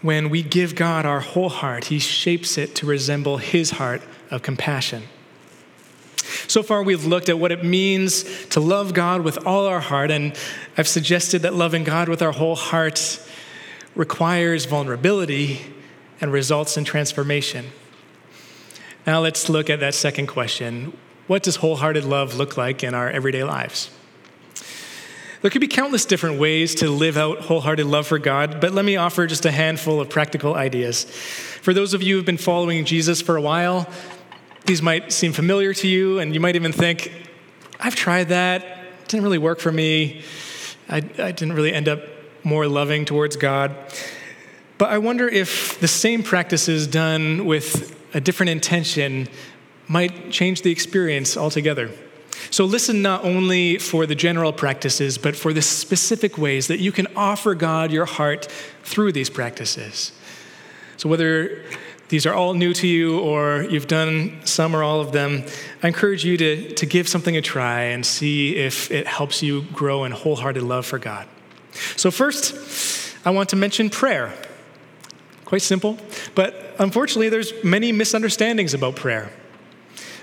When 0.02 0.28
we 0.28 0.42
give 0.42 0.74
God 0.74 1.06
our 1.06 1.20
whole 1.20 1.48
heart, 1.48 1.86
He 1.86 1.98
shapes 1.98 2.58
it 2.58 2.74
to 2.76 2.86
resemble 2.86 3.38
His 3.38 3.72
heart 3.72 4.02
of 4.30 4.42
compassion. 4.42 5.04
So 6.46 6.62
far, 6.62 6.82
we've 6.82 7.06
looked 7.06 7.28
at 7.28 7.38
what 7.38 7.52
it 7.52 7.64
means 7.64 8.24
to 8.48 8.60
love 8.60 8.94
God 8.94 9.22
with 9.22 9.46
all 9.46 9.66
our 9.66 9.80
heart, 9.80 10.10
and 10.10 10.36
I've 10.76 10.88
suggested 10.88 11.42
that 11.42 11.54
loving 11.54 11.84
God 11.84 12.08
with 12.08 12.22
our 12.22 12.32
whole 12.32 12.54
heart 12.54 12.98
requires 13.98 14.64
vulnerability 14.64 15.60
and 16.20 16.32
results 16.32 16.78
in 16.78 16.84
transformation. 16.84 17.66
Now, 19.06 19.20
let's 19.20 19.48
look 19.48 19.68
at 19.68 19.80
that 19.80 19.92
second 19.94 20.28
question 20.28 20.96
What 21.26 21.42
does 21.42 21.56
wholehearted 21.56 22.04
love 22.04 22.36
look 22.36 22.56
like 22.56 22.82
in 22.82 22.94
our 22.94 23.10
everyday 23.10 23.44
lives? 23.44 23.90
There 25.42 25.50
could 25.50 25.60
be 25.60 25.68
countless 25.68 26.04
different 26.04 26.40
ways 26.40 26.74
to 26.76 26.90
live 26.90 27.16
out 27.16 27.40
wholehearted 27.40 27.86
love 27.86 28.06
for 28.06 28.18
God, 28.18 28.60
but 28.60 28.72
let 28.72 28.84
me 28.84 28.96
offer 28.96 29.26
just 29.26 29.44
a 29.44 29.52
handful 29.52 30.00
of 30.00 30.08
practical 30.08 30.54
ideas. 30.54 31.04
For 31.04 31.72
those 31.74 31.94
of 31.94 32.02
you 32.02 32.16
who've 32.16 32.24
been 32.24 32.38
following 32.38 32.84
Jesus 32.84 33.20
for 33.20 33.36
a 33.36 33.40
while, 33.40 33.88
these 34.66 34.82
might 34.82 35.12
seem 35.12 35.32
familiar 35.32 35.72
to 35.74 35.86
you, 35.86 36.18
and 36.18 36.34
you 36.34 36.40
might 36.40 36.56
even 36.56 36.72
think, 36.72 37.12
I've 37.78 37.94
tried 37.94 38.28
that, 38.28 38.62
it 38.62 39.08
didn't 39.08 39.22
really 39.22 39.38
work 39.38 39.60
for 39.60 39.70
me. 39.70 40.22
I, 40.88 40.96
I 40.96 41.32
didn't 41.32 41.52
really 41.52 41.72
end 41.72 41.88
up 41.88 42.00
more 42.44 42.66
loving 42.66 43.04
towards 43.04 43.36
God. 43.36 43.74
But 44.78 44.90
I 44.90 44.98
wonder 44.98 45.28
if 45.28 45.78
the 45.80 45.88
same 45.88 46.22
practices 46.22 46.86
done 46.86 47.44
with 47.44 47.96
a 48.14 48.20
different 48.20 48.50
intention 48.50 49.28
might 49.88 50.30
change 50.30 50.62
the 50.62 50.70
experience 50.70 51.36
altogether. 51.36 51.90
So 52.50 52.64
listen 52.64 53.02
not 53.02 53.24
only 53.24 53.78
for 53.78 54.06
the 54.06 54.14
general 54.14 54.52
practices, 54.52 55.18
but 55.18 55.34
for 55.36 55.52
the 55.52 55.62
specific 55.62 56.38
ways 56.38 56.68
that 56.68 56.78
you 56.78 56.92
can 56.92 57.06
offer 57.16 57.54
God 57.54 57.90
your 57.90 58.06
heart 58.06 58.46
through 58.84 59.12
these 59.12 59.28
practices. 59.28 60.12
So 60.96 61.08
whether 61.08 61.64
these 62.08 62.24
are 62.24 62.32
all 62.32 62.54
new 62.54 62.72
to 62.74 62.86
you 62.86 63.20
or 63.20 63.66
you've 63.68 63.86
done 63.86 64.40
some 64.44 64.74
or 64.74 64.82
all 64.82 65.00
of 65.00 65.12
them, 65.12 65.44
I 65.82 65.88
encourage 65.88 66.24
you 66.24 66.36
to, 66.38 66.74
to 66.74 66.86
give 66.86 67.08
something 67.08 67.36
a 67.36 67.42
try 67.42 67.82
and 67.82 68.04
see 68.04 68.56
if 68.56 68.90
it 68.90 69.06
helps 69.06 69.42
you 69.42 69.62
grow 69.72 70.04
in 70.04 70.12
wholehearted 70.12 70.62
love 70.62 70.86
for 70.86 70.98
God. 70.98 71.28
So, 71.96 72.10
first, 72.10 73.16
I 73.24 73.30
want 73.30 73.48
to 73.50 73.56
mention 73.56 73.90
prayer. 73.90 74.34
Quite 75.44 75.62
simple, 75.62 75.98
but 76.34 76.74
unfortunately, 76.78 77.28
there's 77.28 77.52
many 77.64 77.90
misunderstandings 77.90 78.74
about 78.74 78.96
prayer. 78.96 79.30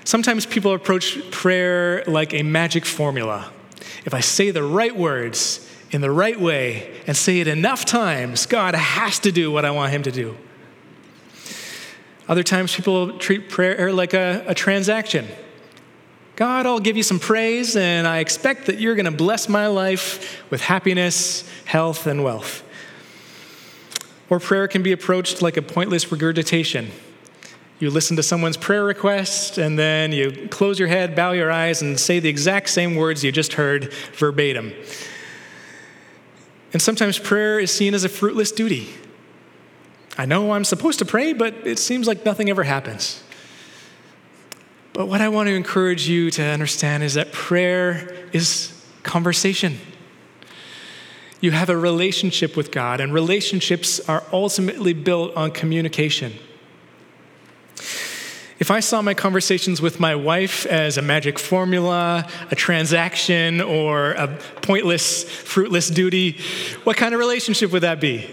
Sometimes 0.04 0.46
people 0.46 0.72
approach 0.72 1.18
prayer 1.32 2.04
like 2.06 2.32
a 2.32 2.44
magic 2.44 2.84
formula. 2.84 3.50
If 4.04 4.14
I 4.14 4.20
say 4.20 4.52
the 4.52 4.62
right 4.62 4.94
words 4.94 5.68
in 5.90 6.00
the 6.00 6.12
right 6.12 6.38
way 6.40 6.94
and 7.08 7.16
say 7.16 7.40
it 7.40 7.48
enough 7.48 7.84
times, 7.84 8.46
God 8.46 8.74
has 8.74 9.18
to 9.20 9.32
do 9.32 9.50
what 9.50 9.64
I 9.64 9.72
want 9.72 9.92
Him 9.92 10.04
to 10.04 10.12
do. 10.12 10.36
Other 12.28 12.42
times, 12.42 12.74
people 12.74 13.18
treat 13.18 13.48
prayer 13.48 13.92
like 13.92 14.14
a, 14.14 14.44
a 14.46 14.54
transaction. 14.54 15.26
God, 16.36 16.66
I'll 16.66 16.80
give 16.80 16.98
you 16.98 17.02
some 17.02 17.18
praise, 17.18 17.76
and 17.76 18.06
I 18.06 18.18
expect 18.18 18.66
that 18.66 18.78
you're 18.78 18.94
going 18.94 19.06
to 19.06 19.10
bless 19.10 19.48
my 19.48 19.68
life 19.68 20.44
with 20.50 20.60
happiness, 20.60 21.48
health, 21.64 22.06
and 22.06 22.22
wealth. 22.22 22.62
Or 24.28 24.38
prayer 24.38 24.68
can 24.68 24.82
be 24.82 24.92
approached 24.92 25.40
like 25.40 25.56
a 25.56 25.62
pointless 25.62 26.12
regurgitation. 26.12 26.90
You 27.78 27.88
listen 27.88 28.16
to 28.16 28.22
someone's 28.22 28.58
prayer 28.58 28.84
request, 28.84 29.56
and 29.56 29.78
then 29.78 30.12
you 30.12 30.46
close 30.50 30.78
your 30.78 30.88
head, 30.88 31.16
bow 31.16 31.32
your 31.32 31.50
eyes, 31.50 31.80
and 31.80 31.98
say 31.98 32.20
the 32.20 32.28
exact 32.28 32.68
same 32.68 32.96
words 32.96 33.24
you 33.24 33.32
just 33.32 33.54
heard 33.54 33.90
verbatim. 34.12 34.74
And 36.74 36.82
sometimes 36.82 37.18
prayer 37.18 37.58
is 37.58 37.70
seen 37.70 37.94
as 37.94 38.04
a 38.04 38.10
fruitless 38.10 38.52
duty. 38.52 38.90
I 40.18 40.26
know 40.26 40.52
I'm 40.52 40.64
supposed 40.64 40.98
to 40.98 41.06
pray, 41.06 41.32
but 41.32 41.54
it 41.66 41.78
seems 41.78 42.06
like 42.06 42.26
nothing 42.26 42.50
ever 42.50 42.64
happens. 42.64 43.22
But 44.96 45.08
what 45.08 45.20
I 45.20 45.28
want 45.28 45.48
to 45.48 45.54
encourage 45.54 46.08
you 46.08 46.30
to 46.30 46.42
understand 46.42 47.02
is 47.02 47.14
that 47.14 47.30
prayer 47.30 48.16
is 48.32 48.72
conversation. 49.02 49.78
You 51.42 51.50
have 51.50 51.68
a 51.68 51.76
relationship 51.76 52.56
with 52.56 52.70
God, 52.70 53.02
and 53.02 53.12
relationships 53.12 54.00
are 54.08 54.22
ultimately 54.32 54.94
built 54.94 55.36
on 55.36 55.50
communication. 55.50 56.32
If 58.58 58.70
I 58.70 58.80
saw 58.80 59.02
my 59.02 59.12
conversations 59.12 59.82
with 59.82 60.00
my 60.00 60.14
wife 60.14 60.64
as 60.64 60.96
a 60.96 61.02
magic 61.02 61.38
formula, 61.38 62.26
a 62.50 62.54
transaction, 62.54 63.60
or 63.60 64.12
a 64.12 64.38
pointless, 64.62 65.24
fruitless 65.24 65.90
duty, 65.90 66.40
what 66.84 66.96
kind 66.96 67.12
of 67.12 67.20
relationship 67.20 67.70
would 67.70 67.82
that 67.82 68.00
be? 68.00 68.30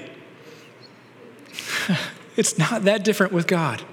it's 2.37 2.57
not 2.57 2.83
that 2.85 3.03
different 3.03 3.33
with 3.33 3.47
God. 3.47 3.83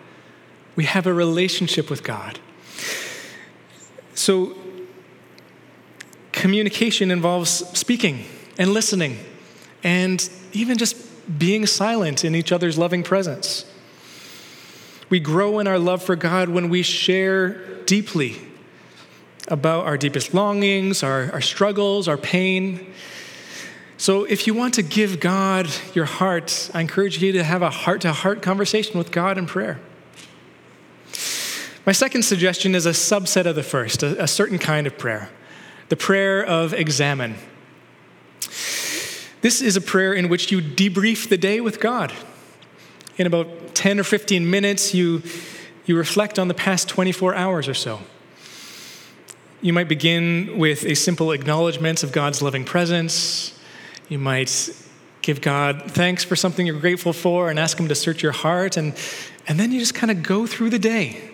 We 0.76 0.84
have 0.84 1.08
a 1.08 1.12
relationship 1.12 1.90
with 1.90 2.04
God. 2.04 2.38
So, 4.14 4.56
communication 6.32 7.10
involves 7.10 7.50
speaking 7.78 8.24
and 8.58 8.72
listening, 8.72 9.18
and 9.82 10.28
even 10.52 10.78
just 10.78 10.96
being 11.38 11.66
silent 11.66 12.24
in 12.24 12.34
each 12.34 12.52
other's 12.52 12.76
loving 12.76 13.02
presence. 13.02 13.64
We 15.08 15.20
grow 15.20 15.58
in 15.58 15.66
our 15.66 15.78
love 15.78 16.02
for 16.02 16.16
God 16.16 16.48
when 16.48 16.68
we 16.68 16.82
share 16.82 17.64
deeply 17.84 18.36
about 19.48 19.86
our 19.86 19.96
deepest 19.96 20.32
longings, 20.32 21.02
our, 21.02 21.32
our 21.32 21.40
struggles, 21.40 22.06
our 22.06 22.16
pain. 22.16 22.92
So, 23.96 24.24
if 24.24 24.46
you 24.46 24.54
want 24.54 24.74
to 24.74 24.82
give 24.82 25.20
God 25.20 25.68
your 25.94 26.04
heart, 26.04 26.70
I 26.72 26.80
encourage 26.80 27.22
you 27.22 27.32
to 27.32 27.44
have 27.44 27.62
a 27.62 27.70
heart 27.70 28.02
to 28.02 28.12
heart 28.12 28.42
conversation 28.42 28.96
with 28.96 29.10
God 29.10 29.36
in 29.36 29.46
prayer. 29.46 29.80
My 31.86 31.92
second 31.92 32.22
suggestion 32.22 32.74
is 32.74 32.86
a 32.86 32.90
subset 32.90 33.46
of 33.46 33.54
the 33.54 33.62
first, 33.62 34.02
a, 34.02 34.22
a 34.22 34.28
certain 34.28 34.58
kind 34.58 34.86
of 34.86 34.98
prayer 34.98 35.30
the 35.88 35.96
prayer 35.96 36.44
of 36.44 36.72
examen. 36.72 37.34
This 39.40 39.60
is 39.60 39.76
a 39.76 39.80
prayer 39.80 40.12
in 40.12 40.28
which 40.28 40.52
you 40.52 40.60
debrief 40.60 41.28
the 41.28 41.36
day 41.36 41.60
with 41.60 41.80
God. 41.80 42.12
In 43.16 43.26
about 43.26 43.74
10 43.74 43.98
or 43.98 44.04
15 44.04 44.48
minutes, 44.48 44.94
you, 44.94 45.22
you 45.86 45.96
reflect 45.96 46.38
on 46.38 46.46
the 46.46 46.54
past 46.54 46.88
24 46.88 47.34
hours 47.34 47.66
or 47.66 47.74
so. 47.74 48.00
You 49.62 49.72
might 49.72 49.88
begin 49.88 50.58
with 50.58 50.84
a 50.84 50.94
simple 50.94 51.32
acknowledgement 51.32 52.02
of 52.02 52.12
God's 52.12 52.40
loving 52.40 52.64
presence. 52.64 53.58
You 54.08 54.18
might 54.18 54.70
give 55.22 55.40
God 55.40 55.90
thanks 55.90 56.24
for 56.24 56.36
something 56.36 56.66
you're 56.66 56.80
grateful 56.80 57.12
for 57.12 57.50
and 57.50 57.58
ask 57.58 57.78
Him 57.78 57.88
to 57.88 57.94
search 57.94 58.22
your 58.22 58.32
heart. 58.32 58.76
And, 58.76 58.94
and 59.48 59.58
then 59.58 59.72
you 59.72 59.80
just 59.80 59.94
kind 59.94 60.10
of 60.10 60.22
go 60.22 60.46
through 60.46 60.70
the 60.70 60.78
day, 60.78 61.30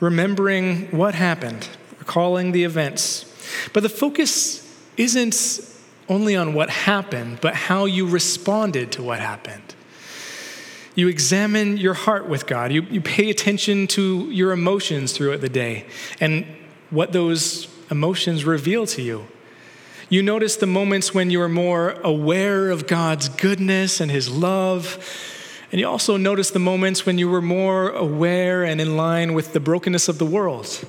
remembering 0.00 0.86
what 0.90 1.14
happened, 1.14 1.68
recalling 1.98 2.52
the 2.52 2.64
events. 2.64 3.24
But 3.72 3.82
the 3.82 3.88
focus 3.88 4.64
isn't 4.96 5.60
only 6.08 6.36
on 6.36 6.54
what 6.54 6.70
happened, 6.70 7.40
but 7.40 7.54
how 7.54 7.84
you 7.84 8.06
responded 8.06 8.92
to 8.92 9.02
what 9.02 9.20
happened. 9.20 9.74
You 10.94 11.08
examine 11.08 11.76
your 11.76 11.94
heart 11.94 12.28
with 12.28 12.46
God. 12.46 12.72
You, 12.72 12.82
you 12.82 13.00
pay 13.00 13.30
attention 13.30 13.86
to 13.88 14.28
your 14.30 14.52
emotions 14.52 15.12
throughout 15.12 15.40
the 15.40 15.48
day 15.48 15.86
and 16.20 16.44
what 16.90 17.12
those 17.12 17.68
emotions 17.90 18.44
reveal 18.44 18.86
to 18.86 19.02
you. 19.02 19.26
You 20.08 20.22
notice 20.22 20.56
the 20.56 20.66
moments 20.66 21.12
when 21.12 21.30
you 21.30 21.40
are 21.42 21.48
more 21.48 21.92
aware 22.02 22.70
of 22.70 22.86
God's 22.86 23.28
goodness 23.28 24.00
and 24.00 24.10
His 24.10 24.30
love. 24.30 24.98
And 25.70 25.80
you 25.80 25.86
also 25.86 26.16
notice 26.16 26.50
the 26.50 26.58
moments 26.58 27.04
when 27.04 27.18
you 27.18 27.28
were 27.28 27.42
more 27.42 27.90
aware 27.90 28.64
and 28.64 28.80
in 28.80 28.96
line 28.96 29.34
with 29.34 29.52
the 29.52 29.60
brokenness 29.60 30.08
of 30.08 30.18
the 30.18 30.24
world. 30.24 30.84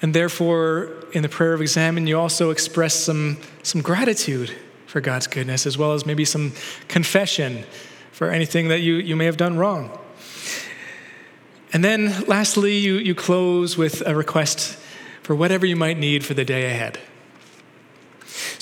And 0.00 0.14
therefore, 0.14 0.92
in 1.12 1.22
the 1.22 1.28
prayer 1.28 1.52
of 1.52 1.60
examen, 1.60 2.06
you 2.06 2.18
also 2.18 2.50
express 2.50 2.94
some, 2.94 3.38
some 3.62 3.82
gratitude 3.82 4.54
for 4.86 5.00
God's 5.00 5.26
goodness, 5.26 5.66
as 5.66 5.76
well 5.76 5.92
as 5.92 6.06
maybe 6.06 6.24
some 6.24 6.52
confession 6.88 7.64
for 8.12 8.30
anything 8.30 8.68
that 8.68 8.80
you, 8.80 8.94
you 8.94 9.16
may 9.16 9.24
have 9.24 9.36
done 9.36 9.56
wrong. 9.56 9.90
And 11.72 11.84
then, 11.84 12.24
lastly, 12.26 12.76
you, 12.76 12.94
you 12.94 13.14
close 13.14 13.76
with 13.76 14.02
a 14.06 14.14
request 14.14 14.78
for 15.22 15.34
whatever 15.34 15.66
you 15.66 15.74
might 15.74 15.98
need 15.98 16.24
for 16.24 16.34
the 16.34 16.44
day 16.44 16.70
ahead. 16.70 17.00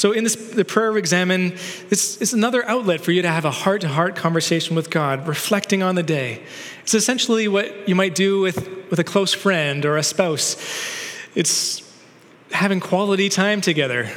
So, 0.03 0.11
in 0.11 0.25
this, 0.25 0.35
the 0.35 0.65
prayer 0.65 0.89
of 0.89 0.97
examen, 0.97 1.53
it's, 1.89 2.21
it's 2.21 2.33
another 2.33 2.69
outlet 2.69 3.03
for 3.03 3.13
you 3.13 3.23
to 3.23 3.29
have 3.29 3.45
a 3.45 3.53
heart 3.53 3.83
to 3.83 3.89
heart 3.89 4.17
conversation 4.17 4.75
with 4.75 4.91
God, 4.91 5.29
reflecting 5.29 5.81
on 5.81 5.95
the 5.95 6.03
day. 6.03 6.43
It's 6.83 6.93
essentially 6.93 7.47
what 7.47 7.89
you 7.89 7.95
might 7.95 8.17
do 8.17 8.41
with, 8.41 8.91
with 8.91 8.99
a 8.99 9.05
close 9.05 9.33
friend 9.33 9.87
or 9.87 9.97
a 9.97 10.03
spouse. 10.03 10.57
It's 11.37 11.89
having 12.51 12.81
quality 12.81 13.29
time 13.29 13.61
together, 13.61 14.11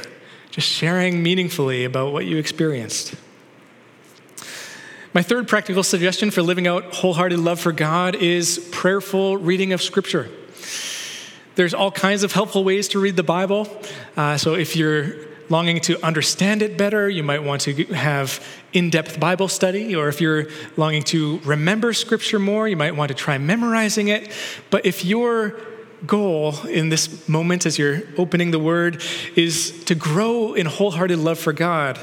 just 0.50 0.66
sharing 0.66 1.22
meaningfully 1.22 1.84
about 1.84 2.12
what 2.12 2.26
you 2.26 2.36
experienced. 2.36 3.14
My 5.14 5.22
third 5.22 5.46
practical 5.46 5.84
suggestion 5.84 6.32
for 6.32 6.42
living 6.42 6.66
out 6.66 6.96
wholehearted 6.96 7.38
love 7.38 7.60
for 7.60 7.70
God 7.70 8.16
is 8.16 8.58
prayerful 8.72 9.36
reading 9.36 9.72
of 9.72 9.80
Scripture. 9.80 10.30
There's 11.54 11.74
all 11.74 11.92
kinds 11.92 12.24
of 12.24 12.32
helpful 12.32 12.64
ways 12.64 12.88
to 12.88 12.98
read 12.98 13.14
the 13.14 13.22
Bible. 13.22 13.68
Uh, 14.16 14.36
so 14.36 14.54
if 14.54 14.74
you're 14.74 15.35
longing 15.48 15.80
to 15.80 16.04
understand 16.04 16.62
it 16.62 16.76
better, 16.76 17.08
you 17.08 17.22
might 17.22 17.42
want 17.42 17.62
to 17.62 17.84
have 17.86 18.44
in 18.72 18.90
depth 18.90 19.18
Bible 19.20 19.48
study. 19.48 19.94
Or 19.94 20.08
if 20.08 20.20
you're 20.20 20.46
longing 20.76 21.02
to 21.04 21.38
remember 21.40 21.92
Scripture 21.92 22.38
more, 22.38 22.68
you 22.68 22.76
might 22.76 22.96
want 22.96 23.08
to 23.08 23.14
try 23.14 23.38
memorizing 23.38 24.08
it. 24.08 24.30
But 24.70 24.86
if 24.86 25.04
your 25.04 25.58
goal 26.06 26.54
in 26.66 26.88
this 26.88 27.28
moment 27.28 27.66
as 27.66 27.78
you're 27.78 28.02
opening 28.16 28.50
the 28.50 28.58
Word 28.58 29.02
is 29.34 29.84
to 29.84 29.94
grow 29.94 30.54
in 30.54 30.66
wholehearted 30.66 31.18
love 31.18 31.38
for 31.38 31.52
God, 31.52 31.98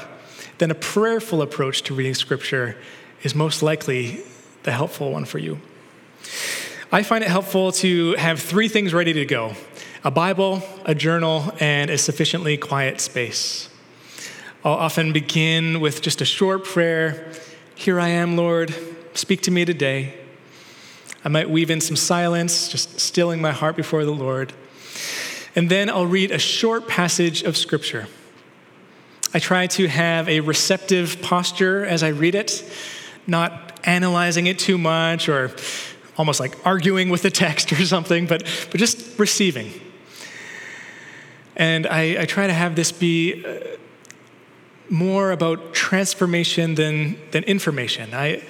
then 0.58 0.70
a 0.70 0.74
prayerful 0.74 1.42
approach 1.42 1.82
to 1.82 1.94
reading 1.94 2.14
Scripture 2.14 2.76
is 3.22 3.34
most 3.34 3.62
likely 3.62 4.22
the 4.64 4.72
helpful 4.72 5.12
one 5.12 5.24
for 5.24 5.38
you. 5.38 5.60
I 6.92 7.02
find 7.02 7.24
it 7.24 7.30
helpful 7.30 7.72
to 7.72 8.12
have 8.14 8.40
three 8.40 8.68
things 8.68 8.94
ready 8.94 9.12
to 9.14 9.24
go 9.24 9.54
a 10.04 10.10
Bible, 10.10 10.62
a 10.84 10.94
journal, 10.94 11.50
and 11.60 11.88
a 11.88 11.96
sufficiently 11.96 12.58
quiet 12.58 13.00
space. 13.00 13.70
I'll 14.62 14.74
often 14.74 15.14
begin 15.14 15.80
with 15.80 16.02
just 16.02 16.20
a 16.20 16.26
short 16.26 16.64
prayer 16.64 17.32
Here 17.74 17.98
I 17.98 18.10
am, 18.10 18.36
Lord, 18.36 18.74
speak 19.14 19.40
to 19.42 19.50
me 19.50 19.64
today. 19.64 20.14
I 21.24 21.28
might 21.28 21.48
weave 21.48 21.70
in 21.70 21.80
some 21.80 21.96
silence, 21.96 22.68
just 22.68 23.00
stilling 23.00 23.40
my 23.40 23.50
heart 23.50 23.76
before 23.76 24.04
the 24.04 24.12
Lord. 24.12 24.52
And 25.56 25.70
then 25.70 25.88
I'll 25.88 26.06
read 26.06 26.30
a 26.30 26.38
short 26.38 26.86
passage 26.86 27.42
of 27.42 27.56
Scripture. 27.56 28.06
I 29.32 29.38
try 29.38 29.66
to 29.68 29.88
have 29.88 30.28
a 30.28 30.40
receptive 30.40 31.20
posture 31.22 31.84
as 31.84 32.02
I 32.02 32.08
read 32.08 32.34
it, 32.34 32.62
not 33.26 33.80
analyzing 33.84 34.46
it 34.46 34.58
too 34.58 34.78
much 34.78 35.28
or 35.28 35.50
almost 36.16 36.40
like 36.40 36.54
arguing 36.64 37.08
with 37.08 37.22
the 37.22 37.30
text 37.30 37.72
or 37.80 37.84
something, 37.86 38.26
but, 38.26 38.44
but 38.70 38.78
just 38.78 39.18
receiving. 39.18 39.72
And 41.56 41.86
I, 41.86 42.22
I 42.22 42.24
try 42.24 42.46
to 42.46 42.52
have 42.52 42.74
this 42.74 42.90
be 42.92 43.44
uh, 43.44 43.76
more 44.90 45.30
about 45.30 45.72
transformation 45.72 46.74
than, 46.74 47.18
than 47.30 47.44
information. 47.44 48.12
I, 48.12 48.42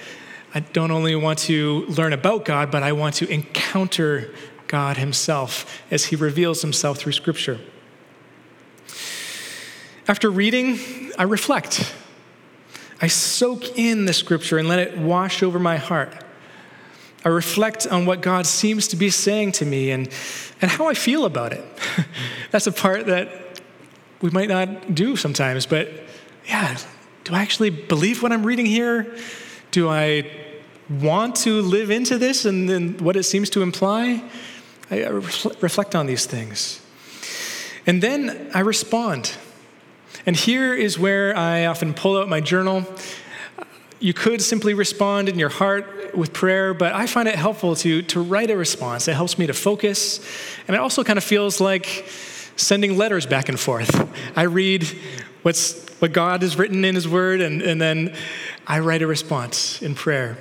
I 0.53 0.61
don't 0.61 0.91
only 0.91 1.15
want 1.15 1.39
to 1.39 1.85
learn 1.87 2.13
about 2.13 2.45
God, 2.45 2.71
but 2.71 2.83
I 2.83 2.93
want 2.93 3.15
to 3.15 3.29
encounter 3.29 4.33
God 4.67 4.97
Himself 4.97 5.83
as 5.91 6.05
He 6.05 6.15
reveals 6.15 6.61
Himself 6.61 6.97
through 6.97 7.11
Scripture. 7.11 7.59
After 10.07 10.29
reading, 10.29 11.11
I 11.17 11.23
reflect. 11.23 11.93
I 13.01 13.07
soak 13.07 13.77
in 13.77 14.05
the 14.05 14.13
Scripture 14.13 14.57
and 14.57 14.67
let 14.67 14.79
it 14.79 14.97
wash 14.97 15.43
over 15.43 15.59
my 15.59 15.77
heart. 15.77 16.24
I 17.25 17.29
reflect 17.29 17.87
on 17.87 18.05
what 18.05 18.21
God 18.21 18.45
seems 18.45 18.87
to 18.89 18.95
be 18.95 19.09
saying 19.09 19.53
to 19.53 19.65
me 19.65 19.89
and, 19.89 20.07
and 20.61 20.69
how 20.69 20.87
I 20.87 20.93
feel 20.93 21.25
about 21.25 21.53
it. 21.53 21.65
That's 22.51 22.67
a 22.67 22.71
part 22.71 23.07
that 23.07 23.59
we 24.21 24.29
might 24.29 24.47
not 24.47 24.93
do 24.93 25.15
sometimes, 25.15 25.65
but 25.65 25.89
yeah, 26.47 26.77
do 27.23 27.33
I 27.33 27.41
actually 27.41 27.71
believe 27.71 28.21
what 28.21 28.31
I'm 28.31 28.45
reading 28.45 28.67
here? 28.67 29.17
Do 29.71 29.89
I 29.89 30.31
want 30.87 31.35
to 31.37 31.63
live 31.63 31.89
into 31.89 32.19
this 32.19 32.45
and, 32.45 32.69
and 32.69 33.01
what 33.01 33.15
it 33.15 33.23
seems 33.23 33.49
to 33.51 33.63
imply? 33.63 34.23
I, 34.91 35.03
I 35.03 35.09
reflect 35.09 35.95
on 35.95 36.05
these 36.05 36.27
things. 36.27 36.79
And 37.87 38.03
then 38.03 38.51
I 38.53 38.59
respond. 38.59 39.35
And 40.27 40.35
here 40.35 40.75
is 40.75 40.99
where 40.99 41.35
I 41.35 41.65
often 41.65 41.95
pull 41.95 42.17
out 42.17 42.29
my 42.29 42.39
journal. 42.39 42.85
You 43.99 44.13
could 44.13 44.41
simply 44.41 44.73
respond 44.73 45.29
in 45.29 45.39
your 45.39 45.49
heart 45.49 46.15
with 46.15 46.33
prayer, 46.33 46.73
but 46.73 46.93
I 46.93 47.07
find 47.07 47.27
it 47.27 47.35
helpful 47.35 47.75
to, 47.77 48.01
to 48.03 48.21
write 48.21 48.49
a 48.49 48.57
response. 48.57 49.07
It 49.07 49.13
helps 49.13 49.39
me 49.39 49.47
to 49.47 49.53
focus, 49.53 50.19
and 50.67 50.75
it 50.75 50.79
also 50.79 51.03
kind 51.03 51.17
of 51.17 51.23
feels 51.23 51.61
like 51.61 52.05
sending 52.57 52.97
letters 52.97 53.25
back 53.25 53.49
and 53.49 53.59
forth. 53.59 54.09
I 54.37 54.43
read 54.43 54.85
what's, 55.43 55.87
what 55.99 56.11
God 56.11 56.41
has 56.41 56.57
written 56.57 56.83
in 56.83 56.95
His 56.95 57.07
Word, 57.07 57.39
and, 57.39 57.61
and 57.61 57.81
then 57.81 58.13
I 58.67 58.79
write 58.79 59.01
a 59.01 59.07
response 59.07 59.81
in 59.81 59.95
prayer. 59.95 60.37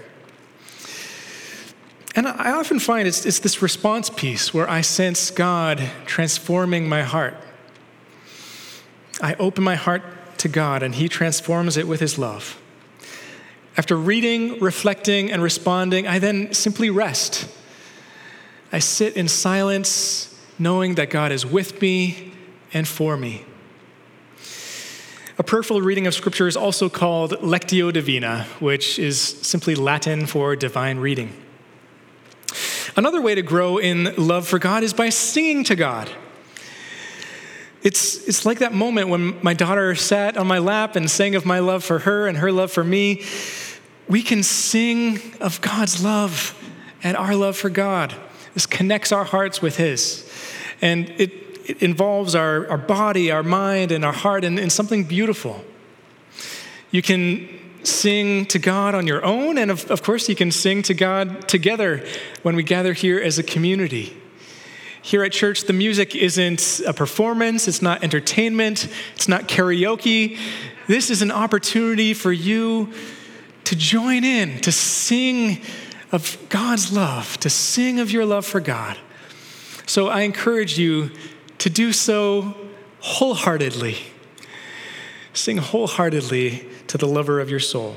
And 2.16 2.28
I 2.28 2.52
often 2.52 2.78
find 2.78 3.08
it's, 3.08 3.26
it's 3.26 3.40
this 3.40 3.60
response 3.62 4.10
piece 4.10 4.54
where 4.54 4.68
I 4.68 4.80
sense 4.80 5.30
God 5.30 5.82
transforming 6.06 6.88
my 6.88 7.02
heart. 7.02 7.34
I 9.20 9.34
open 9.34 9.64
my 9.64 9.74
heart 9.76 10.02
to 10.38 10.48
God, 10.48 10.82
and 10.82 10.94
He 10.96 11.08
transforms 11.08 11.76
it 11.76 11.86
with 11.86 12.00
His 12.00 12.18
love. 12.18 12.60
After 13.76 13.96
reading, 13.96 14.60
reflecting, 14.60 15.32
and 15.32 15.42
responding, 15.42 16.06
I 16.06 16.20
then 16.20 16.54
simply 16.54 16.90
rest. 16.90 17.48
I 18.70 18.78
sit 18.78 19.16
in 19.16 19.26
silence, 19.26 20.32
knowing 20.60 20.94
that 20.94 21.10
God 21.10 21.32
is 21.32 21.44
with 21.44 21.80
me 21.80 22.32
and 22.72 22.86
for 22.86 23.16
me. 23.16 23.44
A 25.38 25.42
prayerful 25.42 25.80
reading 25.80 26.06
of 26.06 26.14
Scripture 26.14 26.46
is 26.46 26.56
also 26.56 26.88
called 26.88 27.32
Lectio 27.32 27.92
Divina, 27.92 28.46
which 28.60 29.00
is 29.00 29.20
simply 29.20 29.74
Latin 29.74 30.26
for 30.26 30.54
divine 30.54 30.98
reading. 30.98 31.32
Another 32.96 33.20
way 33.20 33.34
to 33.34 33.42
grow 33.42 33.78
in 33.78 34.14
love 34.16 34.46
for 34.46 34.60
God 34.60 34.84
is 34.84 34.92
by 34.92 35.08
singing 35.08 35.64
to 35.64 35.74
God. 35.74 36.08
It's, 37.82 38.16
it's 38.28 38.46
like 38.46 38.60
that 38.60 38.72
moment 38.72 39.08
when 39.08 39.42
my 39.42 39.52
daughter 39.52 39.96
sat 39.96 40.36
on 40.36 40.46
my 40.46 40.58
lap 40.58 40.94
and 40.94 41.10
sang 41.10 41.34
of 41.34 41.44
my 41.44 41.58
love 41.58 41.82
for 41.82 41.98
her 42.00 42.28
and 42.28 42.38
her 42.38 42.52
love 42.52 42.70
for 42.70 42.84
me 42.84 43.24
we 44.08 44.22
can 44.22 44.42
sing 44.42 45.20
of 45.40 45.60
God's 45.60 46.04
love 46.04 46.60
and 47.02 47.16
our 47.16 47.34
love 47.34 47.56
for 47.56 47.70
God. 47.70 48.14
This 48.54 48.66
connects 48.66 49.12
our 49.12 49.24
hearts 49.24 49.62
with 49.62 49.76
His. 49.76 50.30
And 50.80 51.08
it, 51.18 51.32
it 51.68 51.82
involves 51.82 52.34
our, 52.34 52.68
our 52.68 52.78
body, 52.78 53.30
our 53.30 53.42
mind, 53.42 53.92
and 53.92 54.04
our 54.04 54.12
heart 54.12 54.44
in, 54.44 54.58
in 54.58 54.70
something 54.70 55.04
beautiful. 55.04 55.64
You 56.90 57.02
can 57.02 57.48
sing 57.82 58.46
to 58.46 58.58
God 58.58 58.94
on 58.94 59.06
your 59.06 59.24
own, 59.24 59.58
and 59.58 59.70
of, 59.70 59.90
of 59.90 60.02
course, 60.02 60.28
you 60.28 60.34
can 60.34 60.50
sing 60.50 60.82
to 60.82 60.94
God 60.94 61.48
together 61.48 62.04
when 62.42 62.56
we 62.56 62.62
gather 62.62 62.92
here 62.92 63.18
as 63.18 63.38
a 63.38 63.42
community. 63.42 64.16
Here 65.02 65.22
at 65.22 65.32
church, 65.32 65.64
the 65.64 65.74
music 65.74 66.14
isn't 66.14 66.80
a 66.86 66.94
performance, 66.94 67.68
it's 67.68 67.82
not 67.82 68.02
entertainment, 68.02 68.88
it's 69.14 69.28
not 69.28 69.48
karaoke. 69.48 70.38
This 70.86 71.10
is 71.10 71.20
an 71.20 71.30
opportunity 71.30 72.14
for 72.14 72.32
you 72.32 72.92
to 73.64 73.76
join 73.76 74.24
in, 74.24 74.60
to 74.60 74.72
sing 74.72 75.60
of 76.12 76.38
God's 76.48 76.92
love, 76.92 77.38
to 77.40 77.50
sing 77.50 77.98
of 77.98 78.10
your 78.10 78.24
love 78.24 78.46
for 78.46 78.60
God. 78.60 78.98
So 79.86 80.08
I 80.08 80.20
encourage 80.20 80.78
you 80.78 81.10
to 81.58 81.70
do 81.70 81.92
so 81.92 82.54
wholeheartedly. 83.00 83.96
Sing 85.32 85.58
wholeheartedly 85.58 86.68
to 86.88 86.98
the 86.98 87.06
lover 87.06 87.40
of 87.40 87.50
your 87.50 87.60
soul. 87.60 87.96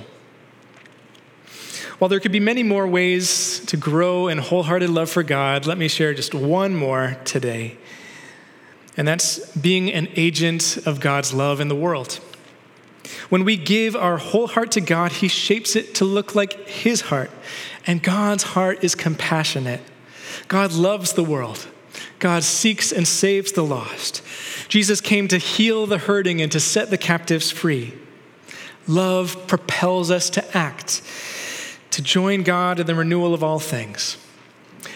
While 1.99 2.10
there 2.10 2.19
could 2.19 2.32
be 2.32 2.39
many 2.39 2.62
more 2.62 2.88
ways 2.88 3.60
to 3.65 3.77
grow 3.77 4.27
in 4.27 4.38
wholehearted 4.38 4.89
love 4.89 5.10
for 5.10 5.23
God, 5.23 5.65
let 5.65 5.77
me 5.77 5.88
share 5.88 6.13
just 6.13 6.34
one 6.34 6.75
more 6.75 7.17
today. 7.25 7.77
And 8.95 9.08
that's 9.08 9.56
being 9.56 9.91
an 9.91 10.08
agent 10.15 10.77
of 10.86 10.99
God's 10.99 11.34
love 11.34 11.60
in 11.60 11.67
the 11.67 11.75
world. 11.75 12.19
When 13.30 13.46
we 13.46 13.58
give 13.58 13.96
our 13.96 14.17
whole 14.17 14.48
heart 14.48 14.72
to 14.72 14.82
God, 14.82 15.12
He 15.12 15.28
shapes 15.28 15.76
it 15.76 15.96
to 15.96 16.06
look 16.06 16.36
like 16.36 16.67
His 16.67 17.02
heart. 17.02 17.32
And 17.86 18.04
God's 18.04 18.43
heart 18.43 18.84
is 18.84 18.96
compassionate. 18.96 19.82
God 20.48 20.74
loves 20.74 21.13
the 21.13 21.24
world. 21.24 21.67
God 22.20 22.43
seeks 22.43 22.91
and 22.91 23.08
saves 23.08 23.52
the 23.52 23.63
lost. 23.63 24.22
Jesus 24.67 25.02
came 25.02 25.28
to 25.28 25.38
heal 25.38 25.86
the 25.86 25.98
hurting 25.98 26.41
and 26.41 26.52
to 26.52 26.60
set 26.60 26.89
the 26.89 26.98
captives 26.98 27.52
free. 27.52 27.93
Love 28.88 29.48
propels 29.48 30.10
us 30.10 30.30
to 30.32 30.58
act, 30.58 31.02
to 31.91 32.02
join 32.02 32.43
God 32.43 32.80
in 32.80 32.88
the 32.88 32.96
renewal 32.96 33.34
of 33.34 33.43
all 33.43 33.60
things. 33.60 34.17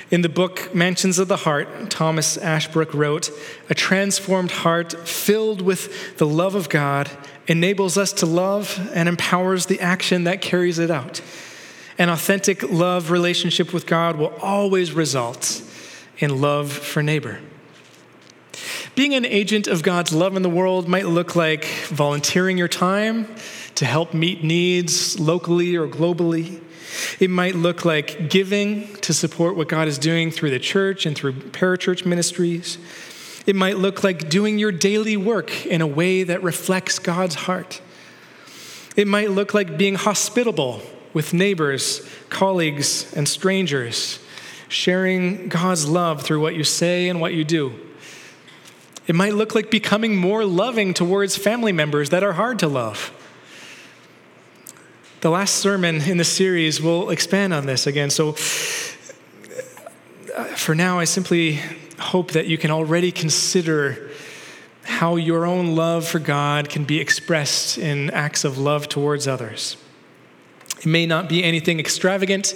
In 0.09 0.21
the 0.21 0.29
book 0.29 0.73
Mansions 0.75 1.19
of 1.19 1.27
the 1.27 1.37
Heart, 1.37 1.89
Thomas 1.89 2.37
Ashbrook 2.37 2.93
wrote 2.93 3.31
A 3.69 3.75
transformed 3.75 4.51
heart 4.51 5.07
filled 5.07 5.61
with 5.61 6.17
the 6.17 6.27
love 6.27 6.55
of 6.55 6.69
God 6.69 7.09
enables 7.51 7.97
us 7.97 8.13
to 8.13 8.25
love 8.25 8.89
and 8.93 9.09
empowers 9.09 9.65
the 9.65 9.81
action 9.81 10.23
that 10.23 10.41
carries 10.41 10.79
it 10.79 10.89
out. 10.89 11.19
An 11.97 12.07
authentic 12.07 12.63
love 12.71 13.11
relationship 13.11 13.73
with 13.73 13.85
God 13.85 14.15
will 14.15 14.33
always 14.41 14.93
result 14.93 15.61
in 16.19 16.39
love 16.39 16.71
for 16.71 17.03
neighbor. 17.03 17.39
Being 18.95 19.13
an 19.13 19.25
agent 19.25 19.67
of 19.67 19.83
God's 19.83 20.13
love 20.13 20.37
in 20.37 20.43
the 20.43 20.49
world 20.49 20.87
might 20.87 21.07
look 21.07 21.35
like 21.35 21.65
volunteering 21.89 22.57
your 22.57 22.69
time 22.69 23.27
to 23.75 23.85
help 23.85 24.13
meet 24.13 24.45
needs 24.45 25.19
locally 25.19 25.75
or 25.75 25.89
globally. 25.89 26.61
It 27.19 27.29
might 27.29 27.55
look 27.55 27.83
like 27.83 28.29
giving 28.29 28.95
to 28.97 29.13
support 29.13 29.57
what 29.57 29.67
God 29.67 29.89
is 29.89 29.97
doing 29.97 30.31
through 30.31 30.51
the 30.51 30.59
church 30.59 31.05
and 31.05 31.17
through 31.17 31.33
parachurch 31.33 32.05
ministries. 32.05 32.77
It 33.45 33.55
might 33.55 33.77
look 33.77 34.03
like 34.03 34.29
doing 34.29 34.59
your 34.59 34.71
daily 34.71 35.17
work 35.17 35.65
in 35.65 35.81
a 35.81 35.87
way 35.87 36.23
that 36.23 36.43
reflects 36.43 36.99
God's 36.99 37.35
heart. 37.35 37.81
It 38.95 39.07
might 39.07 39.31
look 39.31 39.53
like 39.53 39.77
being 39.77 39.95
hospitable 39.95 40.81
with 41.13 41.33
neighbors, 41.33 42.07
colleagues, 42.29 43.11
and 43.13 43.27
strangers, 43.27 44.19
sharing 44.67 45.49
God's 45.49 45.87
love 45.87 46.21
through 46.21 46.41
what 46.41 46.55
you 46.55 46.63
say 46.63 47.09
and 47.09 47.19
what 47.19 47.33
you 47.33 47.43
do. 47.43 47.73
It 49.07 49.15
might 49.15 49.33
look 49.33 49.55
like 49.55 49.71
becoming 49.71 50.15
more 50.15 50.45
loving 50.45 50.93
towards 50.93 51.35
family 51.35 51.71
members 51.71 52.11
that 52.11 52.23
are 52.23 52.33
hard 52.33 52.59
to 52.59 52.67
love. 52.67 53.11
The 55.21 55.29
last 55.29 55.55
sermon 55.55 56.01
in 56.01 56.17
the 56.17 56.23
series 56.23 56.81
will 56.81 57.09
expand 57.09 57.53
on 57.53 57.65
this 57.65 57.87
again. 57.87 58.09
So, 58.09 58.29
uh, 60.35 60.45
for 60.55 60.73
now, 60.73 60.99
I 60.99 61.03
simply 61.03 61.59
hope 62.01 62.31
that 62.31 62.47
you 62.47 62.57
can 62.57 62.71
already 62.71 63.11
consider 63.11 64.09
how 64.83 65.15
your 65.15 65.45
own 65.45 65.75
love 65.75 66.07
for 66.07 66.19
God 66.19 66.69
can 66.69 66.83
be 66.83 66.99
expressed 66.99 67.77
in 67.77 68.09
acts 68.09 68.43
of 68.43 68.57
love 68.57 68.89
towards 68.89 69.27
others. 69.27 69.77
It 70.79 70.85
may 70.87 71.05
not 71.05 71.29
be 71.29 71.43
anything 71.43 71.79
extravagant, 71.79 72.55